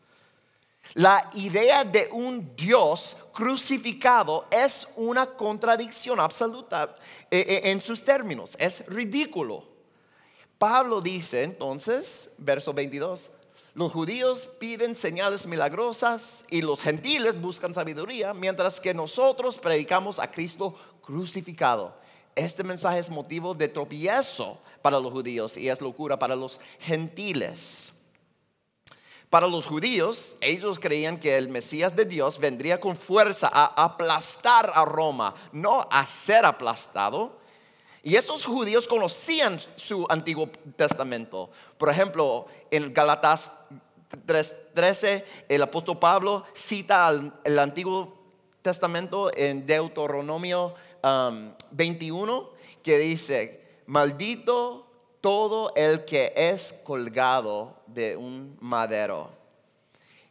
La 0.96 1.28
idea 1.34 1.84
de 1.84 2.10
un 2.12 2.56
Dios 2.56 3.18
crucificado 3.34 4.46
es 4.52 4.88
una 4.96 5.26
contradicción 5.26 6.20
absoluta 6.20 6.96
eh, 7.32 7.46
eh, 7.48 7.72
en 7.72 7.82
sus 7.82 8.04
términos. 8.04 8.56
Es 8.60 8.86
ridículo. 8.86 9.64
Pablo 10.60 11.02
dice 11.02 11.44
entonces, 11.44 12.30
verso 12.38 12.74
22, 12.74 13.32
Los 13.74 13.92
judíos 13.92 14.48
piden 14.60 14.96
señales 14.96 15.48
milagrosas 15.48 16.46
y 16.52 16.62
los 16.62 16.80
gentiles 16.80 17.42
buscan 17.42 17.74
sabiduría, 17.74 18.36
mientras 18.36 18.80
que 18.80 18.94
nosotros 18.94 19.58
predicamos 19.58 20.20
a 20.20 20.30
Cristo 20.30 20.76
crucificado. 21.02 21.96
Este 22.36 22.64
mensaje 22.64 23.00
es 23.00 23.10
motivo 23.10 23.56
de 23.56 23.68
tropiezo 23.68 24.60
para 24.84 25.00
los 25.00 25.12
judíos 25.12 25.58
y 25.58 25.70
es 25.70 25.82
locura 25.82 26.20
para 26.20 26.36
los 26.36 26.60
gentiles. 26.80 27.94
Para 29.34 29.48
los 29.48 29.66
judíos, 29.66 30.36
ellos 30.42 30.78
creían 30.78 31.20
que 31.20 31.36
el 31.40 31.50
Mesías 31.50 31.96
de 31.96 32.06
Dios 32.06 32.38
vendría 32.38 32.80
con 32.80 32.96
fuerza 32.96 33.50
a 33.52 33.84
aplastar 33.84 34.72
a 34.76 34.86
Roma, 34.86 35.34
no 35.52 35.88
a 35.90 36.06
ser 36.06 36.46
aplastado. 36.46 37.40
Y 38.04 38.16
esos 38.16 38.46
judíos 38.46 38.88
conocían 38.88 39.60
su 39.76 40.06
Antiguo 40.08 40.52
Testamento. 40.76 41.50
Por 41.80 41.90
ejemplo, 41.90 42.46
en 42.70 42.94
Galatas 42.94 43.54
3.13, 44.28 45.26
el 45.50 45.64
apóstol 45.64 45.98
Pablo 45.98 46.44
cita 46.54 47.12
el 47.44 47.58
Antiguo 47.58 48.16
Testamento 48.62 49.32
en 49.36 49.66
Deuteronomio 49.66 50.76
21, 51.72 52.38
um, 52.38 52.50
que 52.84 53.00
dice, 53.00 53.80
maldito 53.88 54.93
todo 55.24 55.72
el 55.78 56.04
que 56.04 56.34
es 56.36 56.76
colgado 56.84 57.78
de 57.88 58.18
un 58.18 58.58
madero. 58.60 59.30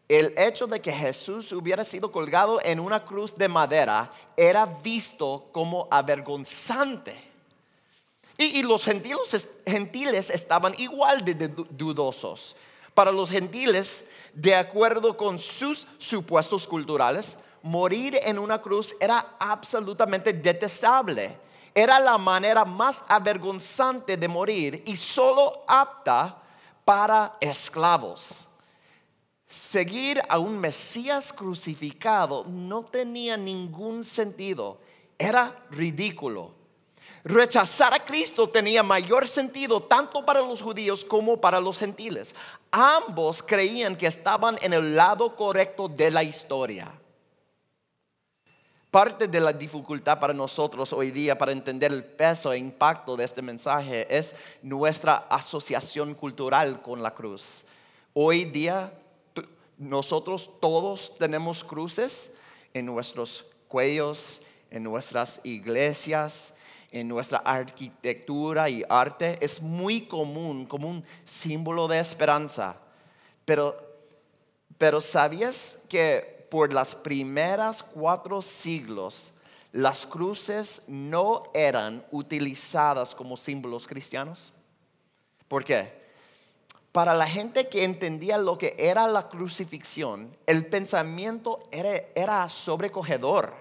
El 0.06 0.34
hecho 0.36 0.66
de 0.66 0.82
que 0.82 0.92
Jesús 0.92 1.50
hubiera 1.52 1.82
sido 1.82 2.12
colgado 2.12 2.60
en 2.62 2.78
una 2.78 3.02
cruz 3.02 3.34
de 3.34 3.48
madera 3.48 4.12
era 4.36 4.66
visto 4.66 5.48
como 5.50 5.88
avergonzante. 5.90 7.14
Y, 8.36 8.62
los 8.64 8.84
gentiles, 8.84 9.48
gentiles 9.66 10.28
estaban 10.28 10.74
igual 10.76 11.24
de 11.24 11.48
dudosos. 11.70 12.54
Para 12.92 13.10
los 13.10 13.30
gentiles, 13.30 14.04
de 14.34 14.54
acuerdo 14.54 15.16
con 15.16 15.38
sus 15.38 15.86
supuestos 15.96 16.68
culturales, 16.68 17.38
morir 17.62 18.20
en 18.22 18.38
una 18.38 18.60
cruz 18.60 18.94
era 19.00 19.36
absolutamente 19.38 20.34
detestable. 20.34 21.38
Era 21.74 21.98
la 21.98 22.18
manera 22.18 22.64
más 22.64 23.04
avergonzante 23.08 24.16
de 24.16 24.28
morir 24.28 24.82
y 24.86 24.96
solo 24.96 25.64
apta 25.66 26.36
para 26.84 27.36
esclavos. 27.40 28.48
Seguir 29.46 30.20
a 30.28 30.38
un 30.38 30.58
Mesías 30.58 31.32
crucificado 31.32 32.44
no 32.44 32.84
tenía 32.84 33.36
ningún 33.36 34.04
sentido. 34.04 34.78
Era 35.18 35.64
ridículo. 35.70 36.54
Rechazar 37.24 37.94
a 37.94 38.04
Cristo 38.04 38.48
tenía 38.48 38.82
mayor 38.82 39.28
sentido 39.28 39.80
tanto 39.80 40.24
para 40.24 40.40
los 40.40 40.60
judíos 40.60 41.04
como 41.04 41.40
para 41.40 41.60
los 41.60 41.78
gentiles. 41.78 42.34
Ambos 42.70 43.42
creían 43.42 43.94
que 43.94 44.06
estaban 44.08 44.58
en 44.60 44.72
el 44.72 44.96
lado 44.96 45.36
correcto 45.36 45.88
de 45.88 46.10
la 46.10 46.24
historia. 46.24 46.90
Parte 48.92 49.26
de 49.26 49.40
la 49.40 49.54
dificultad 49.54 50.20
para 50.20 50.34
nosotros 50.34 50.92
hoy 50.92 51.10
día 51.10 51.38
para 51.38 51.52
entender 51.52 51.90
el 51.90 52.04
peso 52.04 52.52
e 52.52 52.58
impacto 52.58 53.16
de 53.16 53.24
este 53.24 53.40
mensaje 53.40 54.06
es 54.14 54.34
nuestra 54.60 55.16
asociación 55.30 56.12
cultural 56.12 56.82
con 56.82 57.02
la 57.02 57.14
cruz. 57.14 57.64
Hoy 58.12 58.44
día 58.44 58.92
nosotros 59.78 60.50
todos 60.60 61.16
tenemos 61.18 61.64
cruces 61.64 62.34
en 62.74 62.84
nuestros 62.84 63.46
cuellos, 63.66 64.42
en 64.70 64.82
nuestras 64.82 65.40
iglesias, 65.42 66.52
en 66.90 67.08
nuestra 67.08 67.38
arquitectura 67.38 68.68
y 68.68 68.84
arte. 68.90 69.38
Es 69.40 69.62
muy 69.62 70.02
común 70.02 70.66
como 70.66 70.90
un 70.90 71.02
símbolo 71.24 71.88
de 71.88 71.98
esperanza. 71.98 72.76
Pero, 73.46 73.74
pero 74.76 75.00
¿sabías 75.00 75.78
que 75.88 76.41
por 76.52 76.70
las 76.70 76.94
primeras 76.94 77.82
cuatro 77.82 78.42
siglos, 78.42 79.32
las 79.72 80.04
cruces 80.04 80.82
no 80.86 81.44
eran 81.54 82.04
utilizadas 82.10 83.14
como 83.14 83.38
símbolos 83.38 83.88
cristianos. 83.88 84.52
¿Por 85.48 85.64
qué? 85.64 85.94
Para 86.92 87.14
la 87.14 87.26
gente 87.26 87.70
que 87.70 87.84
entendía 87.84 88.36
lo 88.36 88.58
que 88.58 88.76
era 88.76 89.06
la 89.06 89.30
crucifixión, 89.30 90.36
el 90.44 90.66
pensamiento 90.66 91.66
era, 91.70 92.04
era 92.14 92.46
sobrecogedor. 92.50 93.54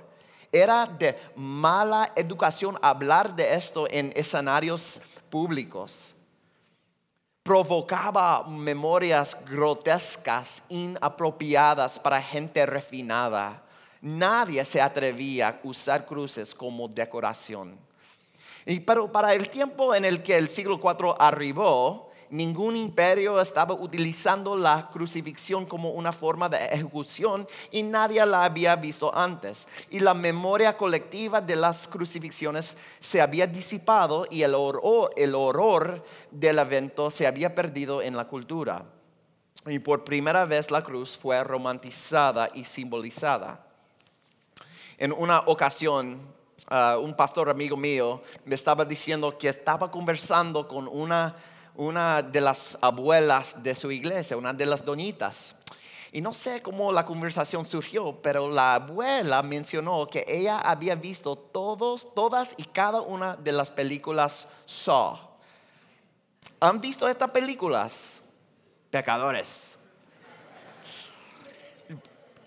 Era 0.51 0.85
de 0.85 1.17
mala 1.37 2.11
educación 2.17 2.77
hablar 2.81 3.37
de 3.37 3.53
esto 3.53 3.87
en 3.89 4.11
escenarios 4.17 5.01
públicos 5.29 6.13
provocaba 7.43 8.43
memorias 8.47 9.37
grotescas, 9.45 10.63
inapropiadas 10.69 11.99
para 11.99 12.21
gente 12.21 12.65
refinada. 12.65 13.63
Nadie 14.01 14.63
se 14.65 14.81
atrevía 14.81 15.49
a 15.49 15.59
usar 15.63 16.05
cruces 16.05 16.53
como 16.53 16.87
decoración. 16.87 17.77
Y 18.65 18.79
pero 18.79 19.11
para 19.11 19.33
el 19.33 19.49
tiempo 19.49 19.95
en 19.95 20.05
el 20.05 20.21
que 20.21 20.37
el 20.37 20.49
siglo 20.49 20.79
IV 20.83 21.15
arribó, 21.17 22.10
ningún 22.31 22.77
imperio 22.77 23.39
estaba 23.39 23.75
utilizando 23.75 24.55
la 24.55 24.89
crucifixión 24.89 25.65
como 25.65 25.89
una 25.89 26.11
forma 26.13 26.47
de 26.49 26.65
ejecución 26.65 27.47
y 27.69 27.83
nadie 27.83 28.25
la 28.25 28.45
había 28.45 28.75
visto 28.77 29.15
antes. 29.15 29.67
Y 29.89 29.99
la 29.99 30.13
memoria 30.13 30.75
colectiva 30.77 31.41
de 31.41 31.57
las 31.57 31.87
crucifixiones 31.87 32.75
se 32.99 33.21
había 33.21 33.45
disipado 33.45 34.25
y 34.29 34.43
el 34.43 34.55
horror, 34.55 35.11
el 35.17 35.35
horror 35.35 36.03
del 36.31 36.57
evento 36.57 37.11
se 37.11 37.27
había 37.27 37.53
perdido 37.53 38.01
en 38.01 38.15
la 38.15 38.27
cultura. 38.27 38.85
Y 39.67 39.79
por 39.79 40.03
primera 40.03 40.45
vez 40.45 40.71
la 40.71 40.81
cruz 40.81 41.17
fue 41.17 41.43
romantizada 41.43 42.49
y 42.53 42.63
simbolizada. 42.63 43.63
En 44.97 45.11
una 45.11 45.41
ocasión, 45.41 46.21
uh, 46.71 46.97
un 46.99 47.13
pastor 47.13 47.49
amigo 47.49 47.75
mío 47.75 48.21
me 48.45 48.55
estaba 48.55 48.85
diciendo 48.85 49.37
que 49.37 49.49
estaba 49.49 49.91
conversando 49.91 50.67
con 50.67 50.87
una 50.87 51.35
una 51.81 52.21
de 52.21 52.39
las 52.41 52.77
abuelas 52.79 53.63
de 53.63 53.73
su 53.73 53.91
iglesia, 53.91 54.37
una 54.37 54.53
de 54.53 54.67
las 54.67 54.85
doñitas. 54.85 55.55
Y 56.11 56.21
no 56.21 56.31
sé 56.31 56.61
cómo 56.61 56.91
la 56.91 57.03
conversación 57.03 57.65
surgió, 57.65 58.21
pero 58.21 58.47
la 58.47 58.75
abuela 58.75 59.41
mencionó 59.41 60.05
que 60.05 60.23
ella 60.27 60.59
había 60.59 60.93
visto 60.93 61.35
todos, 61.35 62.13
todas 62.13 62.53
y 62.57 62.65
cada 62.65 63.01
una 63.01 63.35
de 63.35 63.51
las 63.51 63.71
películas 63.71 64.47
Saw. 64.67 65.17
¿Han 66.59 66.79
visto 66.79 67.07
estas 67.07 67.31
películas? 67.31 68.21
Pecadores. 68.91 69.79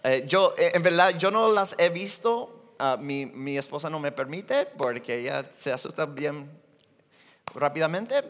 Eh, 0.04 0.24
yo, 0.28 0.54
eh, 0.56 0.70
en 0.74 0.82
verdad, 0.82 1.18
yo 1.18 1.32
no 1.32 1.50
las 1.50 1.74
he 1.76 1.88
visto. 1.88 2.76
Ah, 2.78 2.96
mi, 3.00 3.26
mi 3.26 3.58
esposa 3.58 3.90
no 3.90 3.98
me 3.98 4.12
permite 4.12 4.66
porque 4.66 5.18
ella 5.18 5.50
se 5.58 5.72
asusta 5.72 6.06
bien 6.06 6.48
rápidamente 7.52 8.22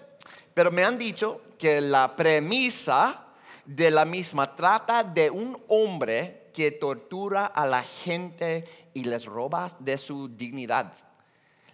pero 0.55 0.71
me 0.71 0.85
han 0.85 0.97
dicho 0.97 1.43
que 1.59 1.81
la 1.81 2.15
premisa 2.15 3.27
de 3.65 3.91
la 3.91 4.05
misma 4.05 4.55
trata 4.55 5.03
de 5.03 5.31
un 5.31 5.61
hombre 5.69 6.51
que 6.55 6.71
tortura 6.71 7.47
a 7.47 7.67
la 7.67 7.83
gente 7.83 8.65
y 8.95 9.05
les 9.05 9.27
roba 9.27 9.71
de 9.81 9.99
su 9.99 10.29
dignidad. 10.29 10.93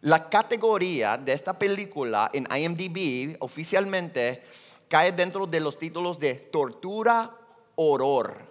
La 0.01 0.31
categoría 0.31 1.19
de 1.19 1.33
esta 1.33 1.59
película 1.59 2.31
en 2.33 2.49
IMDb 2.51 3.37
oficialmente 3.41 4.43
cae 4.89 5.13
dentro 5.13 5.47
de 5.47 5.61
los 5.61 5.79
títulos 5.79 6.19
de 6.19 6.35
tortura, 6.35 7.31
horror. 7.77 8.49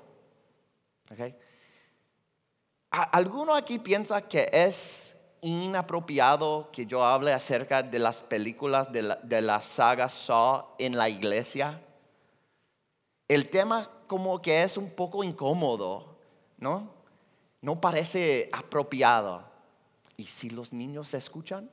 ¿Alguno 2.92 3.56
aquí 3.56 3.80
piensa 3.80 4.28
que 4.28 4.48
es 4.52 5.19
inapropiado 5.42 6.70
que 6.72 6.86
yo 6.86 7.04
hable 7.04 7.34
acerca 7.34 7.84
de 7.84 8.00
las 8.00 8.22
películas 8.22 8.92
de 8.92 9.42
la, 9.42 9.62
saga 9.62 10.10
Saw 10.10 10.76
en 10.78 10.98
la 10.98 11.10
iglesia? 11.10 11.82
El 13.28 13.50
tema 13.50 13.90
como 14.08 14.42
que 14.42 14.64
es 14.64 14.78
un 14.78 14.90
poco 14.90 15.24
incómodo, 15.24 16.18
¿no? 16.58 16.92
No 17.62 17.80
parece 17.80 18.50
apropiado. 18.52 19.44
¿Y 20.18 20.26
si 20.26 20.50
los 20.50 20.74
niños 20.74 21.14
escuchan? 21.14 21.70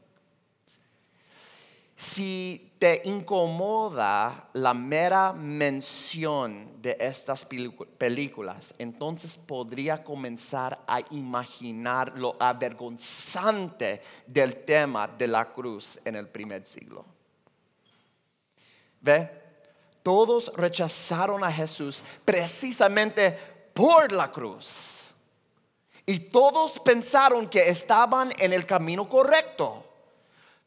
Si 1.97 2.66
te 2.79 3.03
incomoda 3.05 4.49
la 4.53 4.75
mera 4.75 5.33
mención 5.33 6.83
de 6.83 6.97
estas 7.01 7.47
películas, 7.47 8.75
entonces 8.79 9.37
podría 9.37 10.05
comenzar 10.05 10.79
a 10.87 11.01
imaginar 11.11 12.13
lo 12.17 12.37
avergonzante 12.39 14.03
del 14.27 14.65
tema 14.65 15.09
de 15.09 15.27
la 15.27 15.53
cruz 15.53 15.99
en 16.05 16.17
el 16.17 16.29
primer 16.29 16.67
siglo. 16.67 17.05
¿Ve? 19.01 19.31
Todos 20.03 20.53
rechazaron 20.55 21.43
a 21.43 21.51
Jesús 21.51 22.05
precisamente 22.25 23.33
por 23.73 24.13
la 24.13 24.31
cruz. 24.31 25.15
Y 26.05 26.21
todos 26.21 26.79
pensaron 26.79 27.49
que 27.49 27.69
estaban 27.69 28.33
en 28.39 28.53
el 28.53 28.65
camino 28.65 29.09
correcto. 29.09 29.86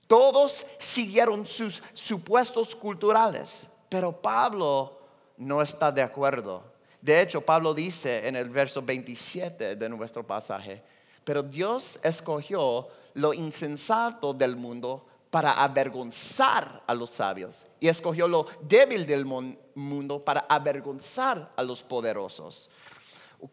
Todos 0.09 0.65
siguieron 0.79 1.45
sus 1.45 1.83
supuestos 1.93 2.75
culturales, 2.75 3.67
pero 3.89 4.11
Pablo 4.11 4.97
no 5.37 5.61
está 5.61 5.91
de 5.91 6.01
acuerdo. 6.01 6.63
De 6.99 7.21
hecho, 7.21 7.41
Pablo 7.41 7.75
dice 7.75 8.27
en 8.27 8.35
el 8.35 8.49
verso 8.49 8.81
27 8.81 9.75
de 9.75 9.87
nuestro 9.87 10.25
pasaje, 10.25 10.81
pero 11.23 11.43
Dios 11.43 11.99
escogió 12.01 12.87
lo 13.13 13.35
insensato 13.35 14.33
del 14.33 14.55
mundo 14.55 15.05
para 15.29 15.51
avergonzar 15.51 16.81
a 16.87 16.93
los 16.95 17.11
sabios 17.11 17.67
y 17.79 17.87
escogió 17.87 18.27
lo 18.27 18.47
débil 18.63 19.05
del 19.05 19.25
mundo 19.25 20.25
para 20.25 20.39
avergonzar 20.49 21.51
a 21.55 21.61
los 21.61 21.83
poderosos. 21.83 22.71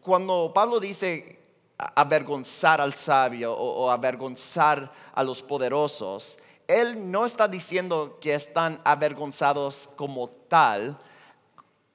Cuando 0.01 0.51
Pablo 0.55 0.79
dice 0.79 1.39
avergonzar 1.77 2.81
al 2.81 2.93
sabio 2.93 3.53
o, 3.53 3.89
avergonzar 3.91 4.91
a 5.13 5.23
los 5.23 5.41
poderosos, 5.43 6.39
él 6.67 7.11
no 7.11 7.25
está 7.25 7.47
diciendo 7.47 8.17
que 8.19 8.33
están 8.33 8.81
avergonzados 8.83 9.89
como 9.95 10.29
tal. 10.29 10.97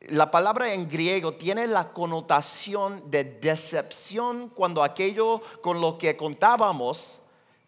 La 0.09 0.31
palabra 0.31 0.73
en 0.73 0.89
griego 0.89 1.35
tiene 1.35 1.67
la 1.67 1.93
connotación 1.93 3.11
de 3.11 3.25
decepción 3.25 4.49
cuando 4.49 4.83
aquello 4.83 5.43
con 5.61 5.81
lo 5.81 5.99
que 5.99 6.17
contábamos 6.17 7.21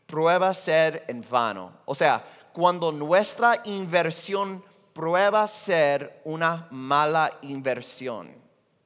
prueba 0.07 0.55
ser 0.55 1.05
en 1.09 1.25
vano. 1.29 1.73
O 1.85 1.95
sea, 1.95 2.25
cuando 2.53 2.93
nuestra 2.93 3.61
inversión 3.65 4.65
prueba 4.93 5.47
ser 5.49 6.21
una 6.25 6.69
mala 6.71 7.39
inversión, 7.43 8.35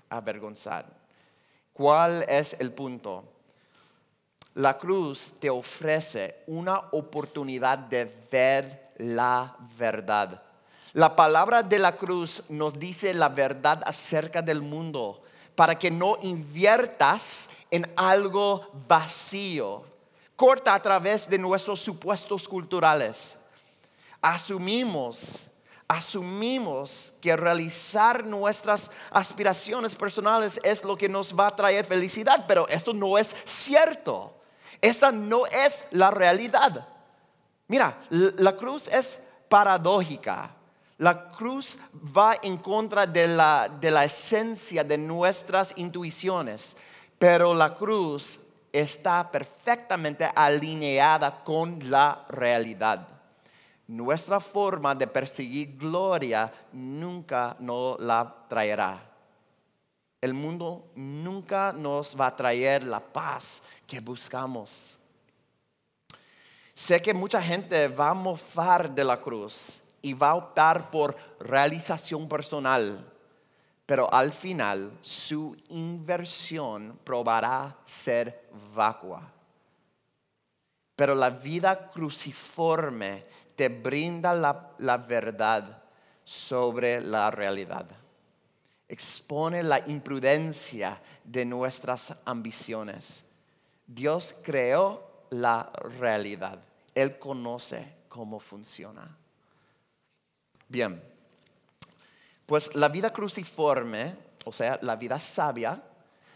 avergonzar. 0.09 0.98
¿Cuál 1.79 2.25
es 2.29 2.57
el 2.59 2.73
punto? 2.73 3.23
La 4.55 4.77
cruz 4.77 5.35
te 5.39 5.49
ofrece 5.49 6.43
una 6.49 6.77
oportunidad 6.91 7.79
de 7.79 8.13
ver 8.33 8.91
la 8.97 9.55
verdad. 9.79 10.43
La 10.95 11.15
palabra 11.15 11.63
de 11.63 11.79
la 11.79 11.95
cruz 11.95 12.43
nos 12.49 12.81
dice 12.81 13.15
la 13.15 13.29
verdad 13.29 13.81
acerca 13.87 14.43
del 14.43 14.61
mundo 14.61 15.23
para 15.55 15.79
que 15.79 15.89
no 15.89 16.19
inviertas 16.23 17.49
en 17.71 17.89
algo 17.95 18.69
vacío. 18.89 19.85
Corta 20.35 20.75
a 20.75 20.83
través 20.83 21.31
de 21.31 21.39
nuestros 21.39 21.79
supuestos 21.79 22.49
culturales. 22.49 23.39
Asumimos 24.21 25.48
asumimos 25.89 27.15
que 27.23 27.35
realizar 27.35 28.25
nuestras 28.25 28.91
aspiraciones 29.11 29.95
personales 29.95 30.61
es 30.63 30.85
lo 30.85 30.97
que 30.97 31.09
nos 31.09 31.35
va 31.35 31.47
a 31.47 31.57
traer 31.57 31.87
felicidad, 31.87 32.45
pero 32.47 32.69
eso 32.69 32.93
no 32.93 33.17
es 33.17 33.35
cierto. 33.47 34.35
Esa 34.83 35.11
no 35.11 35.47
es 35.47 35.87
la 35.91 36.11
realidad. 36.11 36.87
Mira, 37.67 37.99
la 38.11 38.55
cruz 38.55 38.87
es 38.89 39.19
paradójica. 39.49 40.51
La 40.99 41.29
cruz 41.31 41.79
va 42.17 42.37
en 42.43 42.59
contra 42.59 43.07
de 43.07 43.27
la, 43.27 43.69
de 43.81 43.91
la 43.91 44.05
esencia 44.05 44.85
de 44.85 44.99
nuestras 44.99 45.73
intuiciones, 45.77 46.77
pero 47.19 47.55
la 47.55 47.75
cruz 47.75 48.41
está 48.73 49.31
perfectamente 49.31 50.31
alineada 50.35 51.43
con 51.43 51.79
la 51.89 52.27
realidad 52.29 53.18
nuestra 53.89 54.39
forma 54.39 54.95
de 54.95 55.07
perseguir 55.07 55.77
gloria 55.77 56.53
nunca 56.73 57.57
nos 57.59 57.99
la 57.99 58.47
traerá. 58.49 59.03
El 60.21 60.35
mundo 60.35 60.91
nunca 60.95 61.73
nos 61.73 62.15
va 62.15 62.27
a 62.27 62.37
traer 62.37 62.85
la 62.85 63.01
paz 63.01 63.63
que 63.87 64.01
buscamos. 64.01 64.99
Sé 66.75 67.01
que 67.01 67.15
mucha 67.15 67.41
gente 67.41 67.89
va 67.89 68.11
a 68.11 68.15
mofar 68.15 68.95
de 68.95 69.05
la 69.05 69.21
cruz 69.21 69.83
y 70.03 70.13
va 70.13 70.31
a 70.31 70.35
optar 70.35 70.91
por 70.91 71.17
realización 71.41 72.29
personal, 72.29 73.05
pero 73.87 74.13
al 74.13 74.33
final 74.33 74.93
su 75.01 75.57
inversión 75.71 76.99
probará 77.05 77.75
ser 77.85 78.49
vacua. 78.75 79.33
Pero 80.95 81.15
la 81.15 81.31
vida 81.31 81.91
cruciforme 81.91 83.25
te 83.59 83.69
brinda 83.69 84.33
la, 84.79 84.97
verdad 84.99 85.83
sobre 86.23 87.01
la 87.01 87.29
realidad. 87.29 87.87
Expone 88.89 89.65
la 89.65 89.81
imprudencia 89.81 91.03
de 91.25 91.45
nuestras 91.45 92.17
ambiciones. 92.25 93.25
Dios 93.85 94.33
creó 94.45 95.25
la 95.31 95.73
realidad. 95.99 96.61
Él 96.95 97.19
conoce 97.19 97.97
cómo 98.09 98.39
funciona. 98.39 99.17
Bien, 100.69 101.03
pues 102.47 102.77
la 102.77 102.89
vida 102.89 103.13
cruciforme, 103.13 104.15
o 104.45 104.53
sea, 104.53 104.79
la 104.83 104.95
vida 104.95 105.19
sabia, 105.19 105.83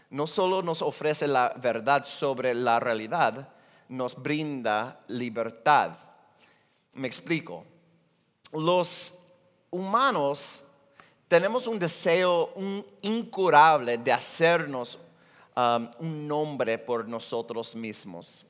no 0.09 0.27
solo 0.27 0.61
nos 0.61 0.81
ofrece 0.81 1.29
la 1.29 1.53
verdad 1.55 2.03
sobre 2.03 2.53
la 2.53 2.81
realidad, 2.81 3.47
nos 3.87 4.21
brinda 4.21 4.99
libertad. 5.07 6.03
Me 6.93 7.07
explico. 7.07 7.65
Los 8.51 9.15
humanos 9.71 10.63
tenemos 11.27 11.65
un 11.65 11.79
deseo 11.79 12.53
incurable 13.01 13.97
de 13.97 14.11
hacernos 14.11 14.99
um, 15.55 15.89
un 15.99 16.27
nombre 16.27 16.77
por 16.77 17.07
nosotros 17.07 17.75
mismos. 17.75 18.45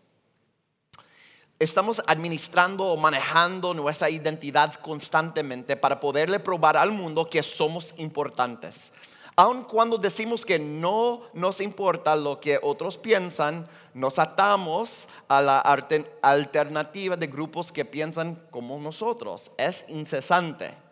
Estamos 1.59 2.01
administrando 2.05 2.83
o 2.83 2.97
manejando 2.97 3.73
nuestra 3.73 4.09
identidad 4.09 4.73
constantemente 4.73 5.77
para 5.77 5.99
poderle 5.99 6.39
probar 6.39 6.75
al 6.75 6.91
mundo 6.91 7.25
que 7.25 7.41
somos 7.41 7.93
importantes. 7.97 8.91
Aun 9.35 9.63
cuando 9.63 9.97
decimos 9.97 10.45
que 10.45 10.59
no 10.59 11.21
nos 11.33 11.59
importa 11.59 12.15
lo 12.15 12.39
que 12.39 12.59
otros 12.61 12.97
piensan, 12.97 13.67
nos 13.93 14.19
atamos 14.19 15.07
a 15.27 15.41
la 15.41 15.59
alternativa 16.21 17.15
de 17.15 17.27
grupos 17.27 17.71
que 17.71 17.85
piensan 17.85 18.35
como 18.51 18.79
nosotros. 18.79 19.51
Es 19.57 19.85
incesante. 19.87 20.83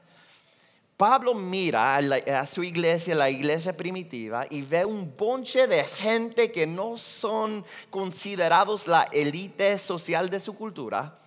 Pablo 0.97 1.34
mira 1.34 1.95
a, 1.97 2.45
su 2.45 2.63
iglesia, 2.63 3.15
la 3.15 3.27
iglesia 3.27 3.75
primitiva, 3.75 4.45
y 4.47 4.62
ve 4.62 4.86
un 4.86 5.12
bonche 5.17 5.65
de 5.65 5.84
gente 5.84 6.51
que 6.51 6.67
no 6.67 6.95
son 6.95 7.65
considerados 7.89 8.88
la 8.88 9.08
élite 9.12 9.80
social 9.80 10.30
de 10.30 10.39
su 10.39 10.56
cultura. 10.56 11.17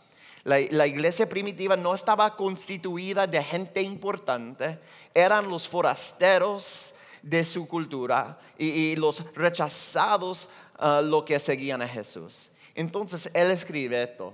La, 0.44 0.59
la, 0.70 0.87
iglesia 0.87 1.29
primitiva 1.29 1.77
no 1.77 1.92
estaba 1.92 2.37
constituida 2.37 3.27
de 3.27 3.42
gente 3.42 3.83
importante, 3.83 4.79
eran 5.12 5.48
los 5.48 5.66
forasteros, 5.66 6.93
de 7.24 7.42
su 7.42 7.66
cultura 7.66 8.38
y, 8.58 8.94
los 8.96 9.24
rechazados 9.34 10.48
uh, 10.78 11.02
lo 11.02 11.24
que 11.24 11.38
seguían 11.38 11.80
a 11.80 11.88
Jesús. 11.88 12.50
Entonces 12.74 13.30
él 13.32 13.50
escribe 13.50 14.02
esto, 14.02 14.32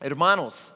hermanos, 0.00 0.72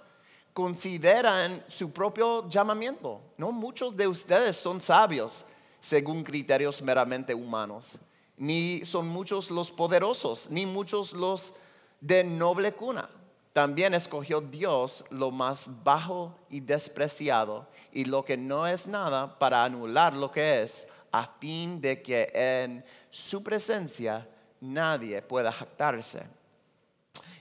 consideran 0.52 1.64
su 1.68 1.92
propio 1.92 2.48
llamamiento. 2.48 3.20
No 3.36 3.52
muchos 3.52 3.96
de 3.96 4.08
ustedes 4.08 4.56
son 4.56 4.80
sabios 4.80 5.44
según 5.80 6.24
criterios 6.24 6.82
meramente 6.82 7.34
humanos, 7.34 7.98
ni 8.36 8.84
son 8.84 9.06
muchos 9.06 9.50
los 9.50 9.70
poderosos, 9.70 10.50
ni 10.50 10.66
muchos 10.66 11.12
los 11.12 11.54
de 12.00 12.24
noble 12.24 12.72
cuna. 12.72 13.08
También 13.52 13.94
escogió 13.94 14.40
Dios 14.40 15.04
lo 15.10 15.30
más 15.30 15.84
bajo 15.84 16.34
y 16.48 16.60
despreciado 16.60 17.66
y 17.92 18.06
lo 18.06 18.24
que 18.24 18.36
no 18.36 18.66
es 18.66 18.86
nada 18.86 19.38
para 19.38 19.64
anular 19.64 20.14
lo 20.14 20.32
que 20.32 20.62
es, 20.62 20.86
a 21.12 21.26
fin 21.38 21.80
de 21.80 22.02
que 22.02 22.30
en 22.34 22.84
su 23.10 23.42
presencia 23.42 24.26
nadie 24.60 25.20
pueda 25.22 25.52
jactarse. 25.52 26.22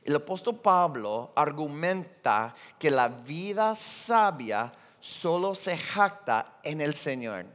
El 0.04 0.16
apóstol 0.16 0.60
Pablo 0.60 1.32
argumenta 1.36 2.54
que 2.78 2.92
la 2.92 3.08
vida 3.08 3.76
sabia 3.76 4.72
solo 5.00 5.56
se 5.56 5.78
jacta 5.78 6.60
en 6.64 6.82
el 6.82 6.96
Señor. 6.96 7.46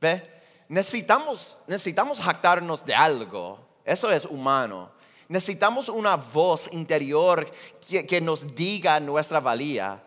¿Ve? 0.00 0.30
Necesitamos, 0.68 1.58
necesitamos 1.66 2.20
jactarnos 2.20 2.84
de 2.84 2.94
algo. 2.94 3.58
Eso 3.84 4.10
es 4.10 4.24
humano. 4.24 4.90
Necesitamos 5.28 5.88
una 5.88 6.16
voz 6.16 6.72
interior 6.72 7.50
que, 7.88 8.06
que 8.06 8.20
nos 8.20 8.54
diga 8.54 8.98
nuestra 9.00 9.40
valía. 9.40 10.02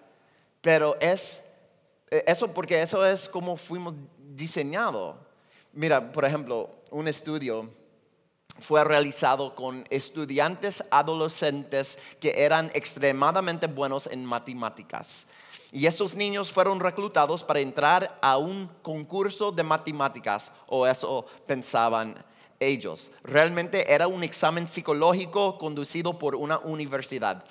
Pero 0.62 0.98
es 1.00 1.44
eso 2.10 2.54
porque 2.54 2.82
eso 2.82 3.06
es 3.06 3.30
como 3.30 3.56
fuimos 3.56 3.94
diseñados. 4.18 5.16
Mira, 5.76 6.14
por 6.14 6.24
ejemplo, 6.24 6.70
un 6.90 7.10
estudio 7.10 7.70
fue 8.60 8.82
realizado 8.86 9.54
con 9.56 9.84
estudiantes 9.90 10.82
adolescentes 10.90 12.00
que 12.22 12.46
eran 12.46 12.72
extremadamente 12.74 13.68
buenos 13.68 14.08
en 14.08 14.24
matemáticas. 14.24 15.28
Y 15.74 15.86
esos 15.86 16.16
niños 16.16 16.54
fueron 16.54 16.80
reclutados 16.80 17.44
para 17.44 17.60
entrar 17.60 18.18
a 18.22 18.38
un 18.38 18.70
concurso 18.82 19.52
de 19.52 19.64
matemáticas, 19.64 20.50
o 20.68 20.88
eso 20.88 21.26
pensaban 21.46 22.24
ellos. 22.62 23.12
Realmente 23.24 23.94
era 23.94 24.08
un 24.08 24.24
examen 24.24 24.70
psicológico 24.70 25.58
conducido 25.58 26.18
por 26.18 26.38
una 26.38 26.60
universidad. 26.60 27.44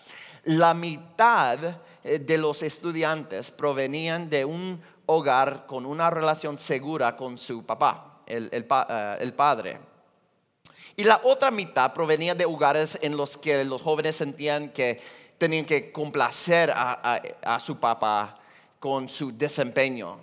La 0.44 0.72
mitad 0.72 1.58
eh, 2.02 2.18
de 2.18 2.38
los 2.38 2.62
estudiantes 2.62 3.50
provenían 3.50 4.30
de 4.30 4.46
un 4.46 4.80
hogar 5.04 5.66
con 5.66 5.84
una 5.84 6.08
relación 6.08 6.58
segura 6.58 7.16
con 7.16 7.36
su 7.36 7.64
papá, 7.64 8.13
el, 8.26 8.50
eh, 8.52 9.32
padre. 9.36 9.80
Y 10.96 11.04
la 11.04 11.20
otra 11.24 11.50
mitad 11.50 11.92
provenía 11.92 12.34
de 12.34 12.44
hogares 12.44 12.98
en 13.02 13.16
los 13.16 13.36
que 13.36 13.64
los 13.64 13.82
jóvenes 13.82 14.16
sentían 14.16 14.68
que 14.68 15.00
tenían 15.38 15.64
que 15.64 15.90
complacer 15.90 16.72
a, 16.74 17.58
su 17.60 17.78
papá 17.78 18.38
con 18.78 19.08
su 19.08 19.36
desempeño. 19.36 20.20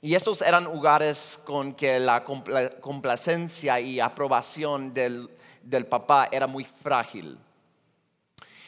Y 0.00 0.14
esos 0.14 0.42
eran 0.42 0.66
hogares 0.66 1.40
con 1.44 1.74
que 1.74 1.98
la 2.00 2.24
complacencia 2.24 3.80
y 3.80 4.00
aprobación 4.00 4.92
del, 4.92 5.30
del 5.62 5.86
papá 5.86 6.28
era 6.30 6.46
muy 6.46 6.64
frágil. 6.64 7.38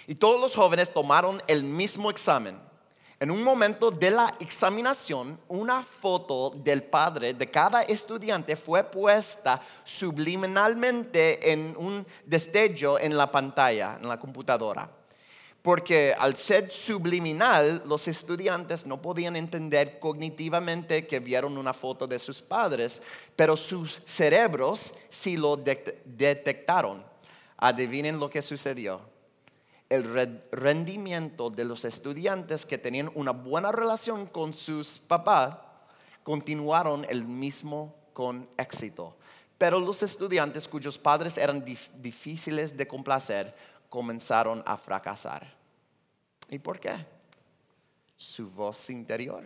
Y 0.06 0.14
todos 0.14 0.40
los 0.40 0.54
jóvenes 0.54 0.92
tomaron 0.92 1.42
el 1.46 1.64
mismo 1.64 2.10
examen. 2.10 2.69
En 3.22 3.30
un 3.30 3.42
momento 3.42 3.90
de 3.90 4.10
la 4.10 4.34
examinación, 4.40 5.38
una 5.48 5.82
foto 5.82 6.54
del 6.56 6.84
padre 6.84 7.34
de 7.34 7.50
cada 7.50 7.82
estudiante 7.82 8.56
fue 8.56 8.82
puesta 8.82 9.60
subliminalmente 9.84 11.52
en 11.52 11.76
un 11.76 12.06
destello 12.24 12.98
en 12.98 13.14
la 13.18 13.30
pantalla, 13.30 13.98
en 14.00 14.08
la 14.08 14.18
computadora. 14.18 14.90
Porque 15.60 16.14
al 16.18 16.34
ser 16.38 16.70
subliminal, 16.70 17.82
los 17.84 18.08
estudiantes 18.08 18.86
no 18.86 19.02
podían 19.02 19.36
entender 19.36 19.98
cognitivamente 19.98 21.06
que 21.06 21.20
vieron 21.20 21.58
una 21.58 21.74
foto 21.74 22.06
de 22.06 22.18
sus 22.18 22.40
padres, 22.40 23.02
pero 23.36 23.54
sus 23.54 24.00
cerebros 24.06 24.94
sí 25.10 25.36
lo 25.36 25.58
detectaron. 25.58 27.04
Adivinen 27.58 28.18
lo 28.18 28.30
que 28.30 28.40
sucedió. 28.40 29.02
El 29.90 30.40
rendimiento 30.52 31.50
de 31.50 31.64
los 31.64 31.84
estudiantes 31.84 32.64
que 32.64 32.78
tenían 32.78 33.10
una 33.14 33.32
buena 33.32 33.72
relación 33.72 34.26
con 34.26 34.54
sus 34.54 34.98
papás 34.98 35.58
continuaron 36.22 37.04
el 37.10 37.24
mismo 37.24 37.94
con 38.14 38.48
éxito. 38.56 39.16
Pero 39.58 39.78
los 39.78 40.02
estudiantes 40.02 40.66
cuyos 40.68 40.96
padres 40.96 41.36
eran 41.36 41.62
difíciles 41.62 42.76
de 42.76 42.88
complacer 42.88 43.54
comenzaron 43.90 44.62
a 44.64 44.78
fracasar. 44.78 45.52
¿Y 46.48 46.58
por 46.58 46.80
qué? 46.80 46.94
Su 48.16 48.48
voz 48.50 48.88
interior. 48.88 49.44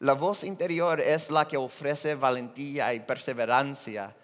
La 0.00 0.12
voz 0.12 0.44
interior 0.44 1.00
es 1.00 1.30
la 1.30 1.48
que 1.48 1.56
ofrece 1.56 2.14
valentía 2.14 2.92
y 2.94 3.00
perseverancia. 3.00 4.14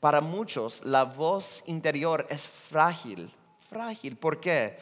Para 0.00 0.20
muchos 0.20 0.84
la 0.84 1.04
voz 1.04 1.62
interior 1.66 2.26
es 2.30 2.46
frágil, 2.46 3.30
frágil. 3.68 4.16
¿Por 4.16 4.40
qué? 4.40 4.78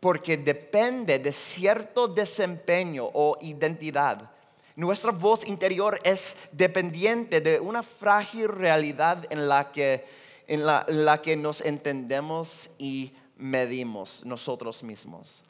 Porque 0.00 0.36
depende 0.36 1.18
de 1.18 1.32
cierto 1.32 2.08
desempeño 2.08 3.08
o 3.12 3.36
identidad. 3.40 4.30
Nuestra 4.76 5.10
voz 5.10 5.46
interior 5.46 5.98
es 6.04 6.36
dependiente 6.52 7.40
de 7.40 7.58
una 7.58 7.82
frágil 7.82 8.48
realidad 8.48 9.26
en 9.30 9.48
la 9.48 9.72
que 9.72 10.04
en 10.48 10.64
la, 10.64 11.20
que 11.22 11.36
nos 11.36 11.60
entendemos 11.60 12.70
y 12.78 13.12
medimos 13.36 14.24
nosotros 14.24 14.82
mismos. 14.82 15.42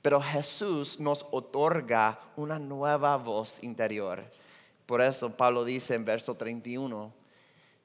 Pero 0.00 0.20
Jesús 0.20 0.98
nos 0.98 1.26
otorga 1.30 2.18
una 2.36 2.58
nueva 2.58 3.16
voz 3.18 3.62
interior. 3.62 4.24
Por 4.86 5.02
eso 5.02 5.30
Pablo 5.30 5.64
dice 5.64 5.94
en 5.94 6.04
verso 6.04 6.34
31, 6.34 7.12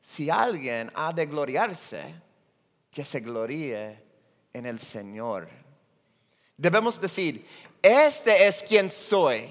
si 0.02 0.30
alguien 0.30 0.92
ha 0.96 1.12
de 1.12 1.26
gloriarse, 1.26 2.02
que 2.90 3.04
se 3.04 3.20
gloríe 3.20 4.02
en 4.54 4.66
el 4.66 4.80
Señor. 4.80 5.50
Debemos 6.58 7.00
decir, 7.00 7.46
este 7.82 8.48
es 8.48 8.62
quien 8.64 8.90
soy. 8.92 9.50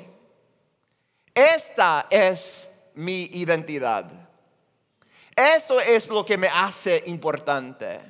Esta 1.35 2.07
es 2.11 2.69
mi 2.95 3.23
identidad. 3.33 4.11
Eso 5.35 5.81
es 5.81 6.09
lo 6.09 6.25
que 6.25 6.37
me 6.37 6.49
hace 6.49 7.03
importante. 7.07 8.01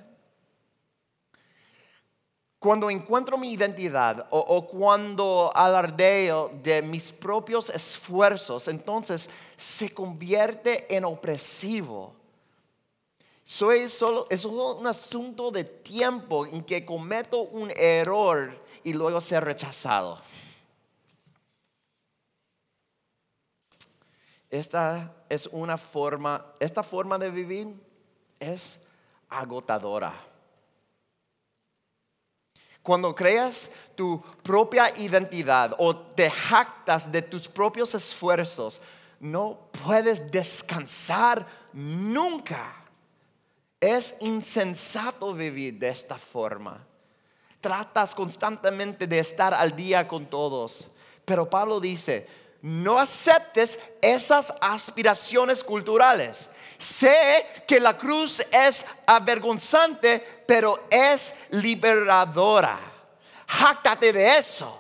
Cuando 2.59 2.91
encuentro 2.91 3.39
mi 3.39 3.53
identidad 3.53 4.27
o, 4.31 4.67
cuando 4.67 5.51
alardeo 5.55 6.51
de 6.63 6.83
mis 6.83 7.11
propios 7.11 7.71
esfuerzos, 7.71 8.69
entonces 8.69 9.31
se 9.57 9.95
convierte 9.95 10.95
en 10.95 11.07
opresivo. 11.07 12.20
Soy 13.51 13.89
solo, 13.89 14.29
es 14.31 14.43
solo 14.43 14.77
un 14.77 14.87
asunto 14.87 15.51
de 15.51 15.65
tiempo 15.65 16.47
en 16.47 16.63
que 16.63 16.87
cometo 16.87 17.41
un 17.41 17.73
error 17.75 18.57
y 18.85 18.93
luego 18.93 19.21
ser 19.21 19.43
rechazado. 19.43 20.21
Esta 24.49 25.13
es 25.29 25.49
una 25.49 25.77
forma, 25.77 26.47
esta 26.61 26.85
forma 26.85 27.19
de 27.19 27.29
vivir 27.29 27.75
es 28.39 28.79
agotadora. 29.29 30.13
Cuando 32.85 33.13
creas 33.17 33.73
tu 33.97 34.23
propia 34.45 34.97
identidad 34.97 35.75
o 35.77 35.97
te 35.97 36.31
jactas 36.31 37.11
de 37.11 37.21
tus 37.21 37.49
propios 37.49 37.97
esfuerzos, 37.97 38.81
no 39.19 39.59
puedes 39.85 40.31
descansar 40.31 41.45
nunca. 41.73 42.80
Es 43.81 44.15
insensato 44.21 45.33
vivir 45.35 45.79
de 45.79 45.89
esta 45.89 46.17
forma. 46.17 46.87
Tratas 47.61 48.15
constantemente 48.15 49.07
de 49.07 49.19
estar 49.19 49.55
al 49.55 49.75
día 49.75 50.07
con 50.07 50.27
todos. 50.27 50.89
Pero 51.25 51.49
Pablo 51.49 51.81
dice, 51.81 52.27
no 52.63 52.99
aceptes 52.99 53.79
esas 54.03 54.55
aspiraciones 54.61 55.65
culturales. 55.65 56.51
Sé 56.79 57.47
que 57.67 57.81
la 57.81 57.97
cruz 57.97 58.43
es 58.53 58.85
avergonzante, 59.07 60.21
pero 60.47 60.85
es 60.91 61.35
liberadora. 61.51 62.79
Jáctate 63.47 64.13
de 64.13 64.39
eso. 64.39 64.80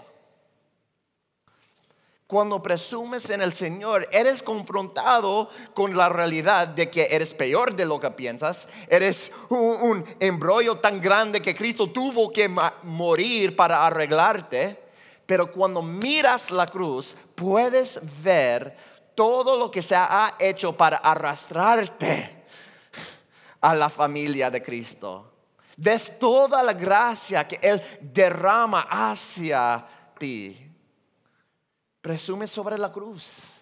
Cuando 2.30 2.62
presumes 2.62 3.28
en 3.30 3.42
el 3.42 3.52
Señor, 3.52 4.06
eres 4.12 4.40
confrontado 4.40 5.50
con 5.74 5.96
la 5.96 6.08
realidad 6.08 6.68
de 6.68 6.88
que 6.88 7.08
eres 7.10 7.34
peor 7.34 7.74
de 7.74 7.84
lo 7.84 7.98
que 7.98 8.08
piensas. 8.12 8.68
Eres 8.86 9.32
un, 9.48 10.04
embrollo 10.20 10.76
tan 10.76 11.00
grande 11.00 11.42
que 11.42 11.56
Cristo 11.56 11.90
tuvo 11.90 12.30
que 12.30 12.48
morir 12.84 13.56
para 13.56 13.84
arreglarte. 13.84 14.80
Pero 15.26 15.50
cuando 15.50 15.82
miras 15.82 16.52
la 16.52 16.68
cruz, 16.68 17.16
puedes 17.34 17.98
ver 18.22 18.76
todo 19.16 19.58
lo 19.58 19.68
que 19.68 19.82
se 19.82 19.96
ha 19.96 20.36
hecho 20.38 20.76
para 20.76 20.98
arrastrarte 20.98 22.44
a 23.60 23.74
la 23.74 23.88
familia 23.88 24.48
de 24.52 24.62
Cristo. 24.62 25.32
Ves 25.76 26.16
toda 26.20 26.62
la 26.62 26.74
gracia 26.74 27.48
que 27.48 27.58
Él 27.60 27.82
derrama 28.00 28.86
hacia 28.88 29.84
ti. 30.16 30.69
Presume 32.00 32.46
sobre 32.46 32.78
la 32.78 32.90
cruz. 32.90 33.60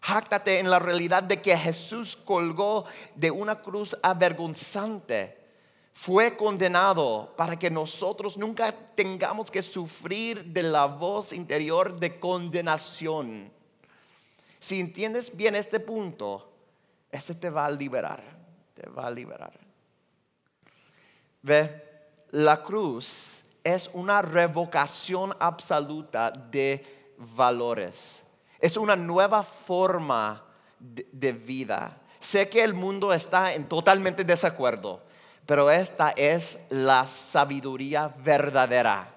Jáctate 0.00 0.58
en 0.58 0.68
la 0.68 0.78
realidad 0.78 1.22
de 1.22 1.40
que 1.40 1.56
Jesús 1.56 2.16
colgó 2.16 2.84
de 3.14 3.30
una 3.30 3.60
cruz 3.60 3.96
avergonzante 4.02 5.42
fue 5.92 6.36
condenado 6.36 7.32
para 7.36 7.58
que 7.58 7.70
nosotros 7.70 8.36
nunca 8.36 8.72
tengamos 8.94 9.50
que 9.50 9.62
sufrir 9.62 10.44
de 10.46 10.62
la 10.62 10.86
voz 10.86 11.32
interior 11.32 11.98
de 12.00 12.18
condenación. 12.18 13.52
Si 14.58 14.80
entiendes 14.80 15.36
bien 15.36 15.54
este 15.54 15.80
punto, 15.80 16.50
ese 17.10 17.34
te 17.34 17.50
va 17.50 17.66
a 17.66 17.70
liberar, 17.70 18.22
te 18.74 18.88
va 18.88 19.06
a 19.06 19.10
liberar. 19.10 19.52
Ve, 21.42 21.82
la 22.30 22.62
cruz 22.62 23.44
es 23.62 23.90
una 23.92 24.22
revocación 24.22 25.36
absoluta 25.38 26.30
de 26.30 27.01
valores. 27.34 28.22
Es 28.58 28.76
una 28.76 28.96
nueva 28.96 29.42
forma 29.42 30.44
de, 30.78 31.32
vida. 31.32 31.98
Sé 32.18 32.48
que 32.48 32.62
el 32.62 32.74
mundo 32.74 33.12
está 33.12 33.54
en 33.54 33.68
totalmente 33.68 34.24
desacuerdo 34.24 35.02
pero 35.46 35.70
esta 35.70 36.10
es 36.10 36.58
la 36.70 37.06
sabiduría 37.06 38.08
verdadera. 38.08 39.08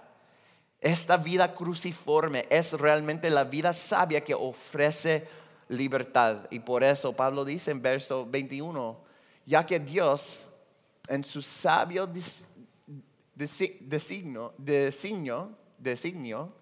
Esta 0.79 1.17
vida 1.17 1.53
cruciforme 1.53 2.45
es 2.49 2.73
realmente 2.73 3.29
la 3.29 3.43
vida 3.43 3.73
sabia 3.73 4.23
que 4.23 4.33
ofrece 4.33 5.27
libertad. 5.69 6.47
Y 6.49 6.59
por 6.59 6.83
eso 6.83 7.13
Pablo 7.13 7.45
dice 7.45 7.71
en 7.71 7.81
verso 7.81 8.25
21, 8.25 8.99
ya 9.45 9.65
que 9.65 9.79
Dios 9.79 10.49
en 11.07 11.23
su 11.23 11.41
sabio 11.41 12.09
designio, 13.35 14.53
designio 14.57 16.53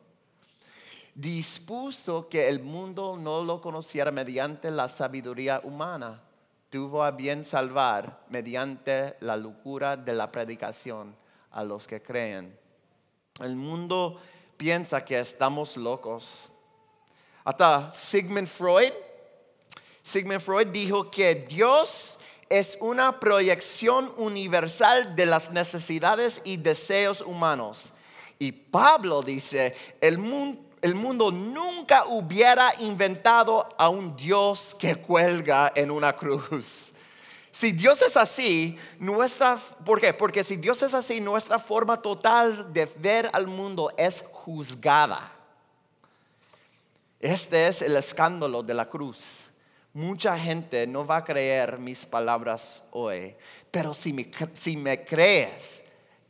dispuso 1.15 2.27
que 2.29 2.49
el 2.49 2.61
mundo 2.61 3.17
no 3.17 3.43
lo 3.43 3.61
conociera 3.61 4.11
mediante 4.11 4.71
la 4.71 4.89
sabiduría 4.89 5.61
humana 5.63 6.21
tuvo 6.73 7.03
a 7.03 7.11
bien 7.11 7.43
salvar 7.43 8.25
mediante 8.29 9.15
la 9.19 9.37
locura 9.37 9.95
de 9.95 10.11
la 10.11 10.31
predicación 10.31 11.15
a 11.51 11.63
los 11.63 11.85
que 11.85 12.01
creen. 12.01 12.57
El 13.39 13.55
mundo 13.55 14.19
piensa 14.57 15.05
que 15.05 15.19
estamos 15.19 15.77
locos. 15.77 16.49
Hasta 17.43 17.91
Sigmund 17.91 18.47
Freud. 18.47 18.91
Sigmund 20.01 20.39
Freud 20.39 20.69
dijo 20.69 21.11
que 21.11 21.45
Dios 21.47 22.17
es 22.49 22.75
una 22.81 23.19
proyección 23.19 24.11
universal 24.17 25.15
de 25.15 25.27
las 25.27 25.51
necesidades 25.51 26.41
y 26.43 26.57
deseos 26.57 27.21
humanos. 27.21 27.93
Y 28.39 28.51
Pablo 28.51 29.21
dice, 29.21 29.75
el 30.01 30.17
mundo, 30.17 30.62
el 30.83 30.95
mundo 30.95 31.31
nunca 31.31 32.03
hubiera 32.07 32.73
inventado 32.81 33.69
a 33.77 33.87
un 33.87 34.13
Dios 34.17 34.75
que 34.77 34.97
cuelga 34.97 35.71
en 35.73 35.89
una 35.89 36.13
cruz. 36.13 36.91
Si 37.53 37.71
Dios 37.71 38.01
es 38.01 38.17
así, 38.17 38.77
nuestra, 38.99 39.57
¿por 39.85 40.01
qué? 40.01 40.13
Porque 40.13 40.43
si 40.43 40.57
Dios 40.57 40.81
es 40.81 40.93
así, 40.93 41.21
nuestra 41.21 41.57
forma 41.57 41.95
total 41.95 42.73
de 42.73 42.85
ver 42.97 43.29
al 43.31 43.47
mundo 43.47 43.93
es 43.95 44.25
juzgada. 44.33 45.31
Este 47.17 47.67
es 47.67 47.81
el 47.81 47.95
escándalo 47.95 48.61
de 48.61 48.73
la 48.73 48.89
cruz. 48.89 49.45
Mucha 49.93 50.37
gente 50.37 50.85
no 50.85 51.05
va 51.05 51.17
a 51.17 51.23
creer 51.23 51.79
mis 51.79 52.05
palabras 52.05 52.83
hoy, 52.91 53.37
pero 53.71 53.93
si 53.93 54.11
me, 54.11 54.29
si 54.51 54.75
me 54.75 55.05
crees, 55.05 55.81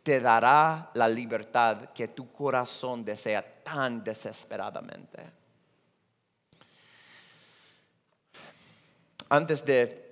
te 0.04 0.20
dará 0.20 0.92
la 0.94 1.08
libertad 1.08 1.90
que 1.96 2.08
tu 2.08 2.32
corazón 2.32 3.04
desea 3.04 3.53
tan 3.64 4.04
desesperadamente. 4.04 5.32
Antes 9.30 9.66
de 9.66 10.04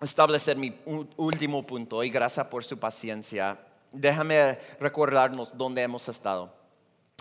establecer 0.00 0.56
mi 0.56 0.76
último 1.16 1.66
punto 1.66 2.02
y 2.02 2.10
gracias 2.10 2.46
por 2.48 2.64
su 2.64 2.78
paciencia. 2.78 3.58
Déjame 3.92 4.58
recordarnos 4.80 5.56
dónde 5.56 5.82
hemos 5.82 6.08
estado. 6.08 6.52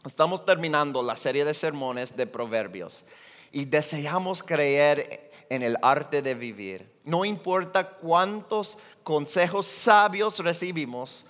Estamos 0.06 0.46
terminando 0.46 1.02
la 1.02 1.16
serie 1.16 1.46
de 1.46 1.54
sermones 1.54 2.16
de 2.16 2.28
Proverbios 2.28 3.06
y 3.52 3.66
deseamos 3.66 4.44
creer 4.44 5.32
en 5.50 5.64
el 5.64 5.78
arte 5.82 6.22
de 6.22 6.36
vivir. 6.36 6.92
No 7.04 7.24
importa 7.26 7.90
cuántos 7.90 8.78
consejos 9.04 9.66
sabios 9.66 10.40
recibimos, 10.40 11.26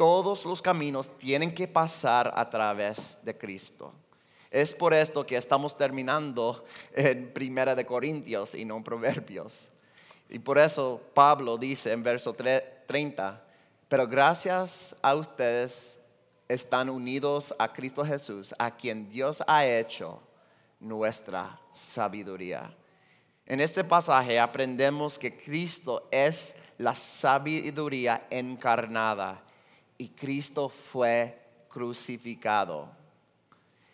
todos 0.00 0.46
los 0.46 0.62
caminos 0.62 1.10
tienen 1.18 1.54
que 1.54 1.68
pasar 1.68 2.32
a 2.34 2.48
través 2.48 3.18
de 3.22 3.36
Cristo. 3.36 3.92
Es 4.50 4.72
por 4.72 4.94
esto 4.94 5.26
que 5.26 5.36
estamos 5.36 5.76
terminando 5.76 6.64
en 6.94 7.30
Primera 7.34 7.74
de 7.74 7.84
Corintios 7.84 8.54
y 8.54 8.64
no 8.64 8.78
en 8.78 8.82
Proverbios. 8.82 9.68
Y 10.30 10.38
por 10.38 10.56
eso 10.56 11.02
Pablo 11.12 11.58
dice 11.58 11.92
en 11.92 12.02
verso 12.02 12.32
30, 12.32 13.44
pero 13.88 14.08
gracias 14.08 14.96
a 15.02 15.14
ustedes 15.14 15.98
están 16.48 16.88
unidos 16.88 17.54
a 17.58 17.70
Cristo 17.70 18.02
Jesús, 18.02 18.54
a 18.58 18.74
quien 18.74 19.06
Dios 19.10 19.44
ha 19.46 19.66
hecho 19.66 20.18
nuestra 20.78 21.60
sabiduría. 21.72 22.74
En 23.44 23.60
este 23.60 23.84
pasaje 23.84 24.40
aprendemos 24.40 25.18
que 25.18 25.36
Cristo 25.36 26.08
es 26.10 26.54
la 26.78 26.94
sabiduría 26.94 28.26
encarnada 28.30 29.44
y 30.00 30.08
Cristo 30.08 30.68
fue 30.68 31.38
crucificado. 31.68 32.88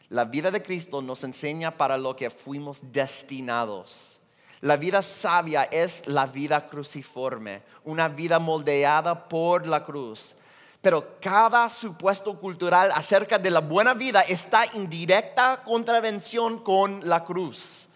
La 0.08 0.24
vida 0.24 0.50
de 0.50 0.62
Cristo 0.62 1.02
nos 1.02 1.24
enseña 1.24 1.76
para 1.76 1.98
lo 1.98 2.16
que 2.16 2.30
fuimos 2.30 2.80
destinados 2.92 4.16
la 4.62 4.76
vida 4.76 5.02
sabia 5.02 5.64
es 5.64 6.06
la 6.06 6.26
vida 6.26 6.66
cruciforme, 6.66 7.62
una 7.84 8.08
vida 8.08 8.38
moldeada 8.38 9.28
por 9.28 9.66
la 9.66 9.84
cruz. 9.84 10.34
Pero 10.80 11.18
cada 11.20 11.68
supuesto 11.68 12.38
cultural 12.38 12.90
acerca 12.94 13.38
de 13.38 13.50
la 13.50 13.60
buena 13.60 13.92
vida 13.92 14.22
está 14.22 14.64
en 14.64 14.88
directa 14.88 15.62
contravención 15.62 16.60
con 16.60 17.06
la 17.06 17.22
cruz. 17.24 17.86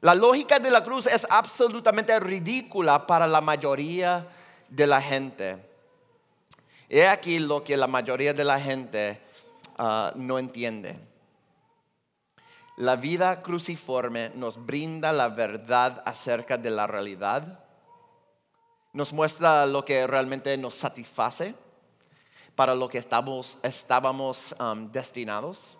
La 0.00 0.14
lógica 0.14 0.58
de 0.58 0.70
la 0.70 0.82
cruz 0.82 1.06
es 1.06 1.26
absolutamente 1.28 2.18
ridícula 2.18 3.06
para 3.06 3.26
la 3.26 3.40
mayoría 3.40 4.26
de 4.68 4.86
la 4.86 5.00
gente. 5.00 5.71
He 6.94 7.08
aquí 7.08 7.38
lo 7.38 7.64
que 7.64 7.74
la 7.78 7.86
mayoría 7.86 8.34
de 8.34 8.44
la 8.44 8.60
gente 8.60 9.18
ah, 9.78 10.12
no 10.14 10.38
entiende. 10.38 10.98
La 12.76 12.96
vida 12.96 13.40
cruciforme 13.40 14.30
nos 14.34 14.62
brinda 14.62 15.10
la 15.10 15.28
verdad 15.28 16.02
acerca 16.04 16.58
de 16.58 16.68
la 16.68 16.86
realidad, 16.86 17.64
nos 18.92 19.10
muestra 19.14 19.64
lo 19.64 19.86
que 19.86 20.06
realmente 20.06 20.54
nos 20.58 20.74
satisface, 20.74 21.54
para 22.54 22.74
lo 22.74 22.90
que 22.90 22.98
estamos, 22.98 23.56
estábamos 23.62 24.54
destinados. 24.90 25.78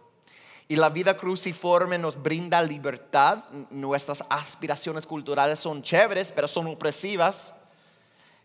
Y 0.67 0.77
la 0.77 0.89
vida 0.89 1.19
cruciforme 1.19 1.99
nos 1.99 2.23
brinda 2.23 2.63
libertad. 2.63 3.45
Nuestras 3.69 4.25
aspiraciones 4.31 5.05
culturales 5.05 5.59
son 5.59 5.83
chéveres, 5.83 6.33
pero 6.33 6.49
son 6.49 6.69
opresivas. 6.69 7.53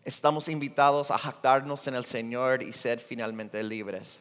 Estamos 0.08 0.48
invitados 0.48 1.10
a 1.10 1.18
jactarnos 1.18 1.86
en 1.86 1.94
el 1.94 2.06
Señor 2.06 2.62
y 2.62 2.72
ser 2.72 2.98
finalmente 2.98 3.62
libres. 3.62 4.20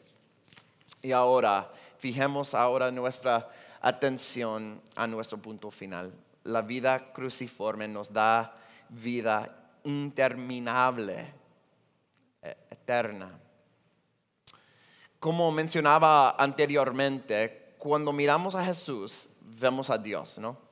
Y 1.01 1.13
ahora, 1.13 1.71
fijemos 1.97 2.53
ahora 2.53 2.91
nuestra 2.91 3.49
atención 3.79 4.81
a 4.97 5.07
nuestro 5.07 5.37
punto 5.37 5.71
final. 5.71 6.13
La 6.43 6.61
vida 6.61 7.13
cruciforme 7.13 7.87
nos 7.87 8.11
da 8.11 8.53
vida 8.89 9.49
interminable, 9.85 11.33
e-, 12.41 12.57
eterna. 12.69 13.39
Como 15.21 15.49
mencionaba 15.53 16.31
anteriormente, 16.31 17.75
cuando 17.77 18.11
miramos 18.11 18.55
a 18.55 18.65
Jesús, 18.65 19.29
vemos 19.39 19.89
a 19.89 19.97
Dios, 19.97 20.37
¿no? 20.37 20.66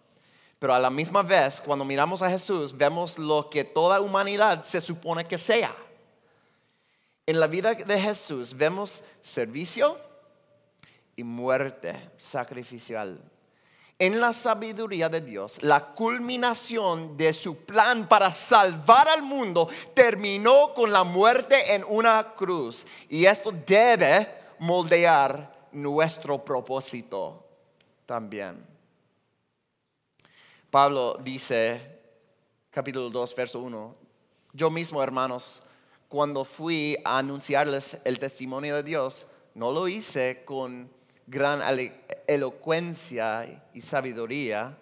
Pero 0.59 0.73
a 0.73 0.79
la 0.79 0.89
misma 0.89 1.21
vez, 1.21 1.61
cuando 1.61 1.85
miramos 1.85 2.21
a 2.21 2.29
Jesús, 2.29 2.75
vemos 2.75 3.19
lo 3.19 3.49
que 3.49 3.63
toda 3.63 4.01
humanidad 4.01 4.63
se 4.63 4.81
supone 4.81 5.25
que 5.25 5.37
sea. 5.37 5.75
En 7.25 7.39
la 7.39 7.47
vida 7.47 7.73
de 7.73 7.99
Jesús 7.99 8.55
vemos 8.55 9.03
servicio, 9.21 9.99
y 11.15 11.23
muerte 11.23 12.11
sacrificial. 12.17 13.19
En 13.97 14.19
la 14.19 14.33
sabiduría 14.33 15.07
de 15.07 15.21
Dios, 15.21 15.63
la 15.63 15.93
culminación 15.93 17.15
de 17.15 17.33
su 17.33 17.59
plan 17.59 18.09
para 18.09 18.33
salvar 18.33 19.07
al 19.07 19.21
mundo 19.21 19.69
terminó 19.93 20.73
con 20.73 20.91
la 20.91 21.05
muerte 21.05 21.73
en 21.73 21.85
una 21.87 22.33
cruz. 22.35 22.85
Y 23.07 23.25
esto 23.25 23.53
debe 23.65 24.27
moldear 24.59 25.69
nuestro 25.71 26.43
propósito 26.43 27.45
también. 28.05 28.74
Pablo 30.75 31.17
dice, 31.23 32.01
capítulo 32.69 33.09
2, 33.09 33.33
verso 33.33 33.61
1, 33.61 33.95
yo 34.51 34.69
mismo, 34.69 35.01
hermanos, 35.01 35.61
cuando 36.09 36.43
fui 36.43 36.97
a 37.05 37.19
anunciarles 37.19 37.97
el 38.03 38.19
testimonio 38.19 38.75
de 38.75 38.83
Dios, 38.83 39.25
no 39.53 39.71
lo 39.71 39.87
hice 39.87 40.43
con 40.43 40.91
gran 41.27 41.61
elocuencia 42.27 43.63
y 43.73 43.79
sabiduría, 43.79 44.77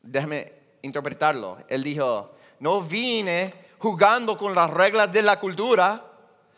déjame 0.00 0.54
interpretarlo. 0.80 1.58
Él 1.68 1.82
dijo, 1.82 2.30
no 2.58 2.80
vine 2.80 3.52
jugando 3.78 4.38
con 4.38 4.54
las 4.54 4.70
reglas 4.70 5.12
de 5.12 5.20
la 5.20 5.38
cultura, 5.38 6.02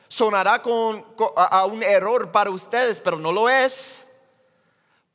sonará 0.06 0.62
con, 0.62 1.04
a, 1.34 1.66
un 1.66 1.82
error 1.82 2.30
para 2.30 2.50
ustedes, 2.50 3.00
pero 3.00 3.18
no 3.18 3.32
lo 3.32 3.48
es. 3.48 4.06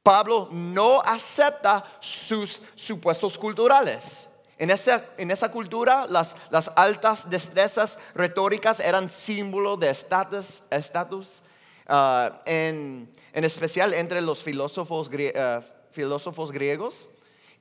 Pablo 0.07 0.47
no 0.53 1.01
acepta 1.01 1.83
sus 1.99 2.61
supuestos 2.75 3.37
culturales. 3.37 4.29
En 4.57 4.71
esa, 4.71 5.03
en 5.17 5.31
esa 5.31 5.51
cultura 5.51 6.07
las, 6.07 6.33
las, 6.49 6.71
altas 6.77 7.29
destrezas 7.29 7.99
retóricas 8.15 8.79
eran 8.79 9.09
símbolo 9.09 9.75
de 9.75 9.89
estatus. 9.89 11.41
Uh, 11.89 12.31
en, 12.45 13.09
en 13.33 13.43
especial 13.43 13.93
entre 13.93 14.21
los 14.21 14.41
filósofos, 14.41 15.09
eh, 15.11 15.59
filósofos 15.91 16.53
griegos. 16.53 17.09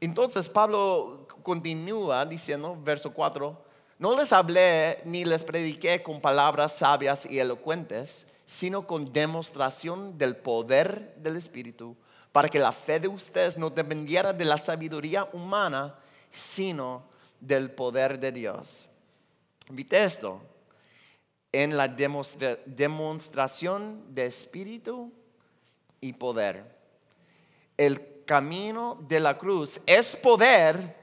Entonces 0.00 0.48
Pablo 0.48 1.26
continúa 1.42 2.24
diciendo, 2.26 2.78
verso 2.80 3.12
4, 3.12 3.60
no 3.98 4.16
les 4.16 4.32
hablé 4.32 5.00
ni 5.04 5.24
les 5.24 5.42
prediqué 5.42 6.00
con 6.00 6.20
palabras 6.20 6.76
sabias 6.76 7.26
y 7.26 7.40
elocuentes, 7.40 8.24
sino 8.44 8.86
con 8.86 9.12
demostración 9.12 10.16
del 10.16 10.36
poder 10.36 11.16
del 11.16 11.36
Espíritu, 11.36 11.96
para 12.36 12.50
que 12.50 12.58
la 12.58 12.70
fe 12.70 13.00
de 13.00 13.08
ustedes 13.08 13.56
no 13.56 13.70
dependiera 13.70 14.30
de 14.30 14.44
la 14.44 14.58
sabiduría 14.58 15.26
humana, 15.32 15.94
sino 16.30 17.02
del 17.40 17.70
poder 17.70 18.20
de 18.20 18.30
Dios. 18.30 18.86
¿Viste 19.70 20.04
esto? 20.04 20.42
En 21.50 21.78
la 21.78 21.88
demostración 21.88 24.14
de 24.14 24.26
Espíritu 24.26 25.10
y 25.98 26.12
poder. 26.12 26.76
El 27.74 28.22
camino 28.26 28.98
de 29.08 29.18
la 29.18 29.38
cruz 29.38 29.80
es 29.86 30.14
poder, 30.14 30.94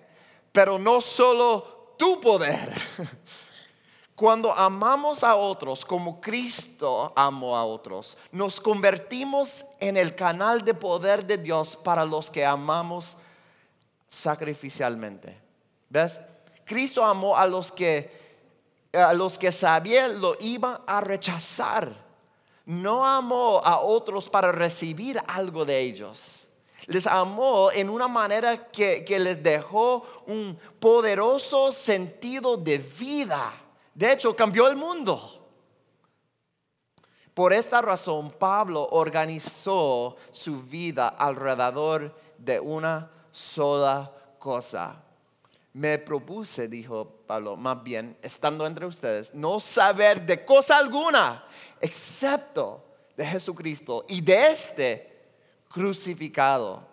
pero 0.51 0.77
no 0.77 1.01
solo 1.01 1.95
tu 1.97 2.21
poder. 2.21 2.71
Cuando 4.15 4.53
amamos 4.53 5.23
a 5.23 5.35
otros 5.35 5.83
como 5.83 6.21
Cristo 6.21 7.11
amó 7.15 7.57
a 7.57 7.65
otros, 7.65 8.15
nos 8.31 8.59
convertimos 8.59 9.65
en 9.79 9.97
el 9.97 10.13
canal 10.13 10.63
de 10.63 10.75
poder 10.75 11.25
de 11.25 11.37
Dios 11.37 11.75
para 11.75 12.05
los 12.05 12.29
que 12.29 12.45
amamos 12.45 13.17
sacrificialmente. 14.07 15.35
¿Ves? 15.89 16.21
Cristo 16.63 17.03
amó 17.03 17.35
a 17.35 17.47
los 17.47 17.71
que 17.71 18.21
a 18.93 19.13
los 19.13 19.39
que 19.39 19.51
sabía 19.51 20.07
lo 20.07 20.37
iban 20.39 20.79
a 20.85 21.01
rechazar. 21.01 21.91
No 22.65 23.05
amó 23.05 23.59
a 23.63 23.79
otros 23.79 24.29
para 24.29 24.51
recibir 24.51 25.19
algo 25.27 25.65
de 25.65 25.79
ellos. 25.79 26.47
Les 26.85 27.07
amó 27.07 27.71
en 27.71 27.89
una 27.89 28.07
manera 28.07 28.69
que, 28.69 29.03
que 29.03 29.17
les 29.17 29.41
dejó 29.41 30.05
un 30.27 30.57
poderoso 30.79 31.71
sentido 31.71 32.55
de 32.55 32.77
vida. 32.77 33.62
De 33.93 34.11
hecho, 34.11 34.35
cambió 34.35 34.67
el 34.67 34.75
mundo. 34.75 35.39
Por 37.33 37.51
esta 37.51 37.81
razón, 37.81 38.31
Pablo 38.31 38.87
organizó 38.91 40.17
su 40.31 40.61
vida 40.61 41.07
alrededor 41.07 42.15
de 42.37 42.59
una 42.59 43.09
sola 43.31 44.11
cosa. 44.37 45.01
Me 45.73 45.97
propuse, 45.97 46.67
dijo 46.67 47.23
Pablo, 47.25 47.55
más 47.55 47.81
bien, 47.81 48.15
estando 48.21 48.67
entre 48.67 48.85
ustedes, 48.85 49.33
no 49.33 49.59
saber 49.59 50.23
de 50.23 50.45
cosa 50.45 50.77
alguna, 50.77 51.45
excepto 51.81 52.85
de 53.17 53.25
Jesucristo 53.25 54.05
y 54.07 54.21
de 54.21 54.51
este 54.51 55.23
crucificado. 55.67 56.92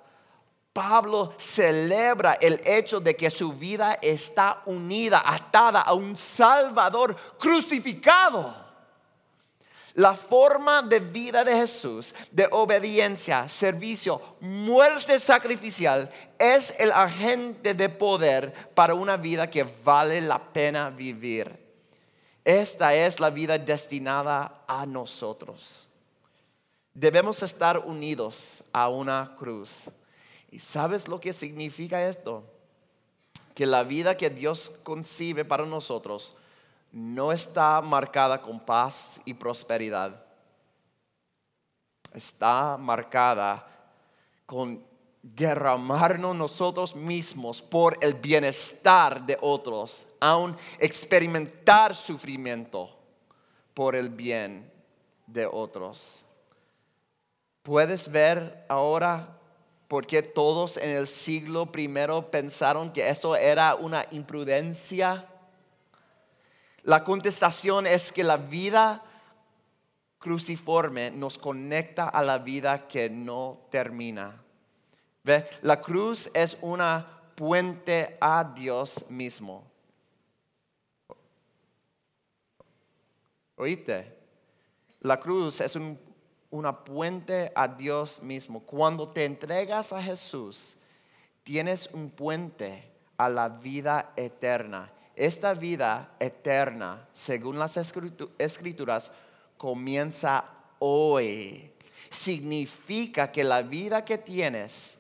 Pablo 0.73 1.35
celebra 1.37 2.35
el 2.35 2.61
hecho 2.65 3.01
de 3.01 3.17
que 3.17 3.31
su 3.31 3.53
vida 3.53 3.99
está 4.01 4.63
unida, 4.67 5.23
atada 5.25 5.81
a 5.83 5.95
un 5.95 6.17
Salvador 6.17 7.17
crucificado. 7.39 8.55
La 9.95 10.15
forma 10.15 10.83
de 10.83 11.01
vida 11.01 11.43
de 11.43 11.57
Jesús, 11.57 12.15
de 12.31 12.49
obediencia, 12.53 13.49
servicio, 13.49 14.37
muerte 14.41 15.19
sacrificial, 15.19 16.09
es 16.39 16.73
el 16.79 16.93
agente 16.93 17.75
de 17.75 17.89
poder 17.89 18.53
para 18.75 18.95
una 18.95 19.17
vida 19.17 19.51
que 19.51 19.67
vale 19.85 20.21
la 20.21 20.39
pena 20.39 20.91
vivir. 20.91 21.59
Esta 22.45 22.95
es 22.95 23.19
la 23.19 23.31
vida 23.31 23.59
destinada 23.59 24.63
a 24.69 24.87
nosotros. 24.87 25.89
Debemos 26.95 27.43
estar 27.43 27.79
unidos 27.79 28.63
a 28.73 28.89
una 28.89 29.35
cruz. 29.37 29.91
¿Y 30.51 30.59
sabes 30.59 31.07
lo 31.09 31.21
que 31.21 31.33
significa 31.33 32.07
esto? 32.09 32.45
Que 33.55 33.67
la 33.67 33.85
vida 33.85 34.17
que 34.17 34.31
Dios 34.31 34.79
concibe 34.83 35.45
para 35.45 35.65
nosotros 35.65 36.35
no 36.93 37.31
está 37.31 37.81
marcada 37.81 38.43
con 38.43 38.59
paz 38.59 39.21
y 39.25 39.35
prosperidad. 39.35 40.25
Está 42.13 42.77
marcada 42.77 43.67
con 44.45 44.83
derramarnos 45.23 46.35
nosotros 46.35 46.97
mismos 46.97 47.63
por 47.63 47.97
el 48.01 48.15
bienestar 48.15 49.25
de 49.25 49.39
otros, 49.41 50.07
aun 50.19 50.57
experimentar 50.79 51.95
sufrimiento 51.95 52.97
por 53.75 53.95
el 53.95 54.09
bien 54.09 54.69
de 55.27 55.47
otros. 55.47 56.25
¿Puedes 57.63 58.11
ver 58.11 58.65
ahora 58.69 59.40
por 59.91 60.07
qué 60.07 60.23
todos 60.23 60.77
en 60.77 60.91
el 60.91 61.09
siglo 61.09 61.73
primero 61.73 62.31
pensaron 62.31 62.93
que 62.93 63.09
eso 63.09 63.35
era 63.35 63.75
una 63.75 64.07
imprudencia? 64.13 65.27
La 66.85 67.03
contestación 67.03 67.89
es 67.89 68.13
que 68.13 68.23
la 68.23 68.37
vida 68.37 69.03
cruciforme 70.21 71.11
nos 71.11 71.39
conecta 71.39 72.09
a 72.09 72.23
la 72.23 72.39
vida 72.39 72.87
que 72.87 73.11
no 73.11 73.67
termina. 73.73 74.41
¿Ve? 75.25 75.51
La 75.63 75.81
cruz 75.81 76.31
es 76.35 76.57
una 76.61 77.23
puente 77.35 78.17
a 78.21 78.45
Dios 78.45 79.07
mismo. 79.09 79.69
¿Oíste? 83.57 84.17
La 85.01 85.19
cruz 85.19 85.61
es 85.61 85.77
una 86.51 86.85
puente 86.85 87.53
a 87.55 87.69
Dios 87.69 88.23
mismo. 88.23 88.61
Cuando 88.61 89.09
te 89.09 89.25
entregas 89.25 89.93
a 89.93 90.03
Jesús, 90.03 90.77
tienes 91.43 91.89
un 91.93 92.11
puente 92.11 92.91
a 93.17 93.29
la 93.29 93.49
vida 93.49 94.13
eterna 94.17 94.91
esta 95.21 95.53
vida 95.53 96.15
eterna, 96.19 97.07
según 97.13 97.59
las 97.59 97.77
escrituras, 97.77 99.13
comienza 99.59 100.47
hoy. 100.79 101.71
Significa 102.09 103.31
que 103.31 103.45
la 103.45 103.61
vida 103.61 104.03
que 104.03 104.17
tienes, 104.17 104.97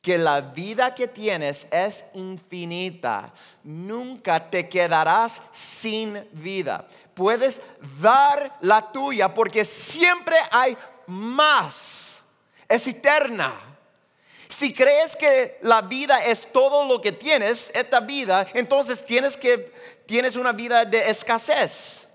que 0.00 0.18
la 0.18 0.40
vida 0.40 0.94
que 0.94 1.08
tienes 1.08 1.66
es 1.72 2.04
infinita. 2.14 3.34
Nunca 3.64 4.50
te 4.50 4.68
quedarás 4.68 5.42
sin 5.50 6.24
vida. 6.30 6.86
Puedes 7.14 7.60
dar 8.00 8.56
la 8.60 8.92
tuya 8.92 9.32
porque 9.32 9.64
siempre 9.64 10.36
hay 10.50 10.76
más. 11.06 12.22
Es 12.68 12.86
eterna. 12.86 13.54
Si 14.48 14.72
crees 14.72 15.16
que 15.16 15.58
la 15.62 15.82
vida 15.82 16.24
es 16.24 16.52
todo 16.52 16.84
lo 16.84 17.00
que 17.00 17.12
tienes, 17.12 17.70
esta 17.74 18.00
vida, 18.00 18.46
entonces 18.54 19.04
tienes 19.04 19.36
que 19.36 19.72
tienes 20.06 20.36
una 20.36 20.52
vida 20.52 20.84
de 20.84 21.10
escasez. 21.10 22.08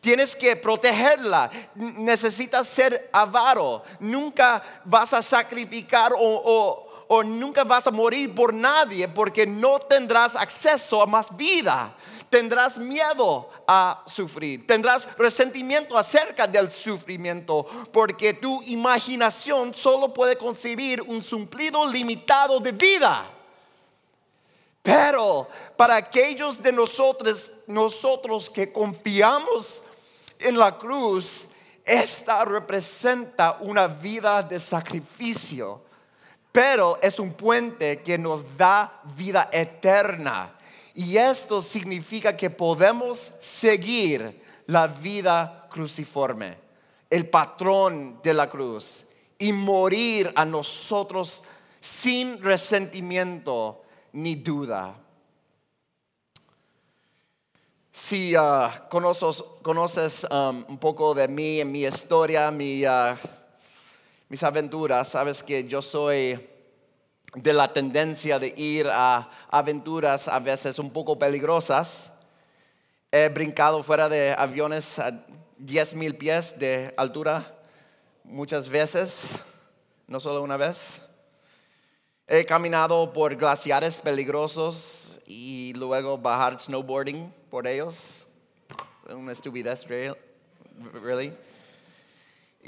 Tienes 0.00 0.36
que 0.36 0.54
protegerla. 0.56 1.50
Necesitas 1.74 2.68
ser 2.68 3.08
avaro. 3.12 3.82
Nunca 4.00 4.62
vas 4.84 5.12
a 5.12 5.22
sacrificar 5.22 6.12
o, 6.16 6.86
o 7.08 7.22
nunca 7.22 7.64
vas 7.64 7.86
a 7.86 7.90
morir 7.90 8.34
por 8.34 8.52
nadie 8.52 9.08
porque 9.08 9.46
no 9.46 9.78
tendrás 9.80 10.36
acceso 10.36 11.02
a 11.02 11.06
más 11.06 11.34
vida 11.36 11.94
tendrás 12.30 12.78
miedo 12.78 13.48
a 13.66 14.02
sufrir, 14.06 14.66
tendrás 14.66 15.08
resentimiento 15.16 15.96
acerca 15.96 16.46
del 16.46 16.70
sufrimiento, 16.70 17.66
porque 17.92 18.34
tu 18.34 18.62
imaginación 18.62 19.74
solo 19.74 20.12
puede 20.12 20.36
concebir 20.36 21.02
un 21.02 21.22
suplido 21.22 21.86
limitado 21.86 22.60
de 22.60 22.72
vida. 22.72 23.30
Pero 24.82 25.48
para 25.76 25.96
aquellos 25.96 26.62
de 26.62 26.70
nosotros, 26.70 27.50
nosotros 27.66 28.48
que 28.48 28.72
confiamos 28.72 29.82
en 30.38 30.56
la 30.56 30.78
cruz, 30.78 31.48
esta 31.84 32.44
representa 32.44 33.58
una 33.60 33.86
vida 33.86 34.42
de 34.42 34.60
sacrificio, 34.60 35.80
pero 36.52 36.98
es 37.02 37.18
un 37.18 37.32
puente 37.32 38.02
que 38.02 38.16
nos 38.16 38.56
da 38.56 39.00
vida 39.16 39.48
eterna. 39.52 40.55
Y 40.98 41.18
esto 41.18 41.60
significa 41.60 42.34
que 42.34 42.48
podemos 42.48 43.34
seguir 43.38 44.42
la 44.66 44.86
vida 44.86 45.68
cruciforme, 45.70 46.56
el 47.10 47.28
patrón 47.28 48.18
de 48.22 48.32
la 48.32 48.48
cruz, 48.48 49.04
y 49.38 49.52
morir 49.52 50.32
a 50.34 50.46
nosotros 50.46 51.42
sin 51.78 52.42
resentimiento 52.42 53.82
ni 54.12 54.36
duda. 54.36 54.96
Si 57.92 58.34
uh, 58.34 58.88
conoces, 58.88 60.26
um, 60.30 60.64
un 60.66 60.78
poco 60.78 61.12
de 61.12 61.28
mí, 61.28 61.62
mi 61.66 61.84
historia, 61.84 62.48
uh, 62.48 63.16
mis 64.30 64.42
aventuras, 64.42 65.08
sabes 65.08 65.42
que 65.42 65.68
yo 65.68 65.82
soy 65.82 66.55
de 67.34 67.52
la 67.52 67.72
tendencia 67.72 68.38
de 68.38 68.54
ir 68.56 68.88
a 68.90 69.30
aventuras 69.50 70.28
a 70.28 70.38
veces 70.38 70.78
un 70.78 70.90
poco 70.90 71.18
peligrosas. 71.18 72.12
He 73.10 73.28
brincado 73.28 73.82
fuera 73.82 74.08
de 74.08 74.34
aviones 74.36 74.98
a 74.98 75.24
10 75.58 75.94
mil 75.94 76.16
pies 76.16 76.58
de 76.58 76.92
altura 76.96 77.56
muchas 78.24 78.68
veces, 78.68 79.42
no 80.06 80.20
solo 80.20 80.42
una 80.42 80.56
vez. 80.56 81.00
He 82.26 82.44
caminado 82.44 83.12
por 83.12 83.36
glaciares 83.36 84.00
peligrosos 84.00 85.20
y 85.26 85.72
luego 85.76 86.18
bajar 86.18 86.60
snowboarding 86.60 87.32
por 87.50 87.66
ellos. 87.66 88.26
Una 89.08 89.32
estupidez, 89.32 89.86
really. 89.86 91.32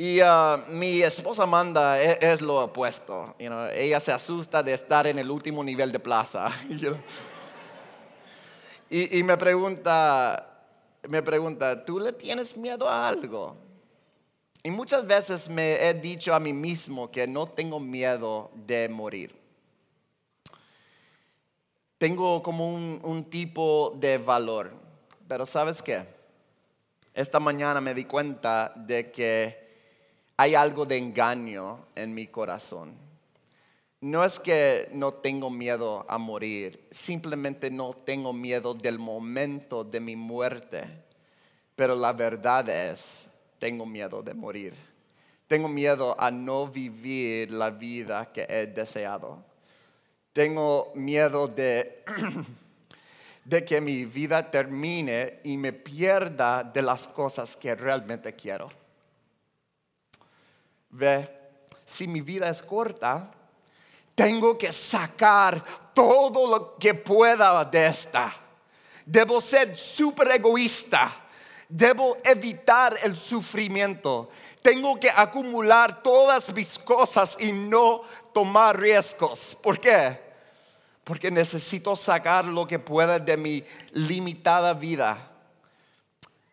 Y 0.00 0.22
uh, 0.22 0.58
mi 0.68 1.02
esposa 1.02 1.42
Amanda 1.42 2.00
e, 2.00 2.18
es, 2.20 2.40
lo 2.40 2.62
opuesto. 2.62 3.34
ella 3.36 3.98
se 3.98 4.12
asusta 4.12 4.62
de 4.62 4.72
estar 4.72 5.08
en 5.08 5.18
el 5.18 5.28
último 5.28 5.64
nivel 5.64 5.90
de 5.90 5.98
plaza. 5.98 6.52
y, 8.90 9.20
me 9.24 9.36
pregunta, 9.36 10.62
me 11.08 11.20
pregunta, 11.20 11.84
¿tú 11.84 11.98
le 11.98 12.12
tienes 12.12 12.56
miedo 12.56 12.88
a 12.88 13.08
algo? 13.08 13.56
Y 14.62 14.70
muchas 14.70 15.04
veces 15.04 15.48
me 15.48 15.88
he 15.88 15.94
dicho 15.94 16.32
a 16.32 16.38
mí 16.38 16.52
mismo 16.52 17.10
que 17.10 17.26
no 17.26 17.48
tengo 17.48 17.80
miedo 17.80 18.52
de 18.54 18.88
morir. 18.88 19.34
Tengo 21.98 22.40
como 22.40 22.72
un, 22.72 23.00
un 23.02 23.24
tipo 23.24 23.96
de 23.96 24.18
valor. 24.18 24.70
Pero 25.26 25.44
¿sabes 25.44 25.82
qué? 25.82 26.06
Esta 27.14 27.40
mañana 27.40 27.80
me 27.80 27.94
di 27.94 28.04
cuenta 28.04 28.72
de 28.76 29.10
que 29.10 29.67
hay 30.40 30.54
algo 30.54 30.86
de 30.86 30.96
engaño 30.96 31.80
en 31.96 32.14
mi 32.14 32.28
corazón. 32.28 32.94
no 34.00 34.24
es 34.24 34.38
que 34.38 34.88
no 34.92 35.12
tengo 35.12 35.50
miedo 35.50 36.06
a 36.08 36.16
morir, 36.18 36.86
simplemente 36.92 37.68
no 37.72 37.92
tengo 37.92 38.32
miedo 38.32 38.72
del 38.72 39.00
momento 39.00 39.82
de 39.82 39.98
mi 39.98 40.14
muerte. 40.14 40.84
Pero 41.74 41.96
la 41.96 42.12
verdad 42.12 42.68
es, 42.68 43.26
tengo 43.58 43.84
miedo 43.84 44.22
de 44.22 44.34
morir. 44.34 44.74
Tengo 45.48 45.68
miedo 45.68 46.14
a 46.16 46.30
no 46.30 46.68
vivir 46.68 47.50
la 47.50 47.70
vida 47.70 48.32
que 48.32 48.46
he 48.48 48.68
deseado. 48.68 49.42
Tengo 50.32 50.92
miedo 50.94 51.48
de, 51.48 52.04
de 53.44 53.64
que 53.64 53.80
mi 53.80 54.04
vida 54.04 54.48
termine 54.48 55.40
y 55.42 55.56
me 55.56 55.72
pierda 55.72 56.62
de 56.62 56.82
las 56.82 57.08
cosas 57.08 57.56
que 57.56 57.74
realmente 57.74 58.32
quiero. 58.34 58.70
Ve, 60.90 61.28
si 61.84 62.06
mi 62.06 62.20
vida 62.20 62.48
es 62.48 62.62
corta, 62.62 63.30
tengo 64.14 64.58
que 64.58 64.72
sacar 64.72 65.64
todo 65.94 66.50
lo 66.50 66.76
que 66.76 66.94
pueda 66.94 67.64
de 67.64 67.86
esta. 67.86 68.34
Debo 69.06 69.40
ser 69.40 69.76
súper 69.76 70.32
egoísta. 70.32 71.12
Debo 71.68 72.16
evitar 72.24 72.98
el 73.02 73.16
sufrimiento. 73.16 74.30
Tengo 74.62 74.98
que 74.98 75.10
acumular 75.10 76.02
todas 76.02 76.52
mis 76.52 76.78
cosas 76.78 77.36
y 77.38 77.52
no 77.52 78.02
tomar 78.32 78.78
riesgos. 78.78 79.56
¿Por 79.62 79.78
qué? 79.78 80.18
Porque 81.04 81.30
necesito 81.30 81.94
sacar 81.94 82.44
lo 82.44 82.66
que 82.66 82.78
pueda 82.78 83.18
de 83.18 83.36
mi 83.36 83.64
limitada 83.92 84.74
vida. 84.74 85.30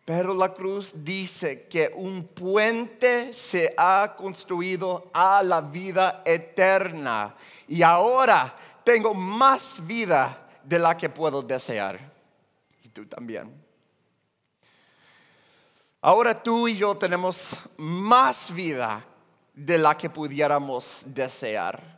Pero 0.06 0.32
la 0.32 0.54
cruz 0.54 0.94
dice 0.94 1.66
que 1.66 1.92
un 1.96 2.28
puente 2.28 3.32
se 3.32 3.74
ha 3.76 4.14
construido 4.16 5.10
a 5.12 5.42
la 5.42 5.60
vida 5.60 6.22
eterna. 6.24 7.34
Y 7.66 7.82
ahora 7.82 8.54
tengo 8.84 9.12
más 9.12 9.84
vida 9.84 10.46
de 10.62 10.78
la 10.78 10.96
que 10.96 11.08
puedo 11.08 11.42
desear. 11.42 11.98
Y 12.84 12.88
tú 12.90 13.04
también. 13.06 13.52
Ahora 16.00 16.40
tú 16.40 16.68
y 16.68 16.76
yo 16.76 16.96
tenemos 16.96 17.56
más 17.76 18.54
vida 18.54 19.04
de 19.52 19.76
la 19.76 19.98
que 19.98 20.08
pudiéramos 20.08 21.02
desear 21.06 21.95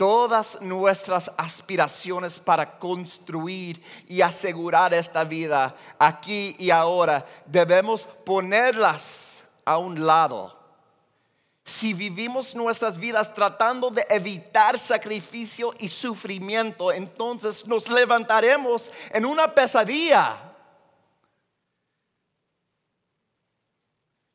todas 0.00 0.62
nuestras 0.62 1.30
aspiraciones 1.36 2.40
para 2.40 2.78
construir 2.78 3.84
y 4.08 4.22
asegurar 4.22 4.94
esta 4.94 5.24
vida 5.24 5.76
aquí 5.98 6.56
y 6.58 6.70
ahora, 6.70 7.26
debemos 7.44 8.06
ponerlas 8.24 9.42
a 9.62 9.76
un 9.76 10.06
lado. 10.06 10.58
Si 11.62 11.92
vivimos 11.92 12.56
nuestras 12.56 12.96
vidas 12.96 13.34
tratando 13.34 13.90
de 13.90 14.06
evitar 14.08 14.78
sacrificio 14.78 15.74
y 15.78 15.90
sufrimiento, 15.90 16.90
entonces 16.92 17.66
nos 17.66 17.86
levantaremos 17.90 18.90
en 19.10 19.26
una 19.26 19.54
pesadilla. 19.54 20.54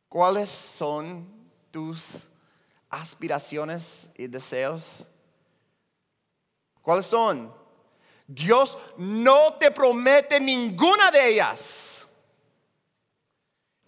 ¿Cuáles 0.07 0.51
son 0.51 1.27
tus 1.71 2.27
aspiraciones 2.87 4.11
y 4.15 4.27
deseos? 4.27 5.03
¿Cuáles 6.85 7.07
son? 7.07 7.51
Dios 8.27 8.77
no 8.97 9.55
te 9.55 9.71
promete 9.71 10.39
ninguna 10.39 11.09
de 11.09 11.29
ellas. 11.29 12.05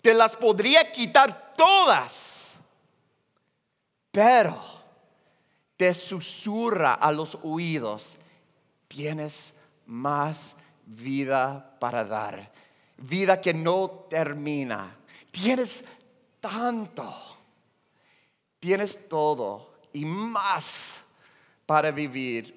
Te 0.02 0.16
las 0.16 0.36
podría 0.36 0.92
quitar 0.92 1.54
todas. 1.56 2.58
Pero 4.10 4.60
te 5.78 5.94
susurra 5.94 6.96
a 6.96 7.12
los 7.12 7.38
oídos, 7.44 8.18
tienes 8.88 9.54
más 9.86 10.56
vida 10.88 11.78
para 11.80 12.04
dar. 12.04 12.52
Vida 12.98 13.40
que 13.40 13.54
no 13.54 14.08
termina. 14.10 14.98
Tienes 15.30 15.86
tanto. 16.40 17.14
Tienes 18.60 19.08
todo 19.08 19.76
y 19.94 20.04
más 20.04 21.00
para 21.68 21.92
vivir 21.92 22.57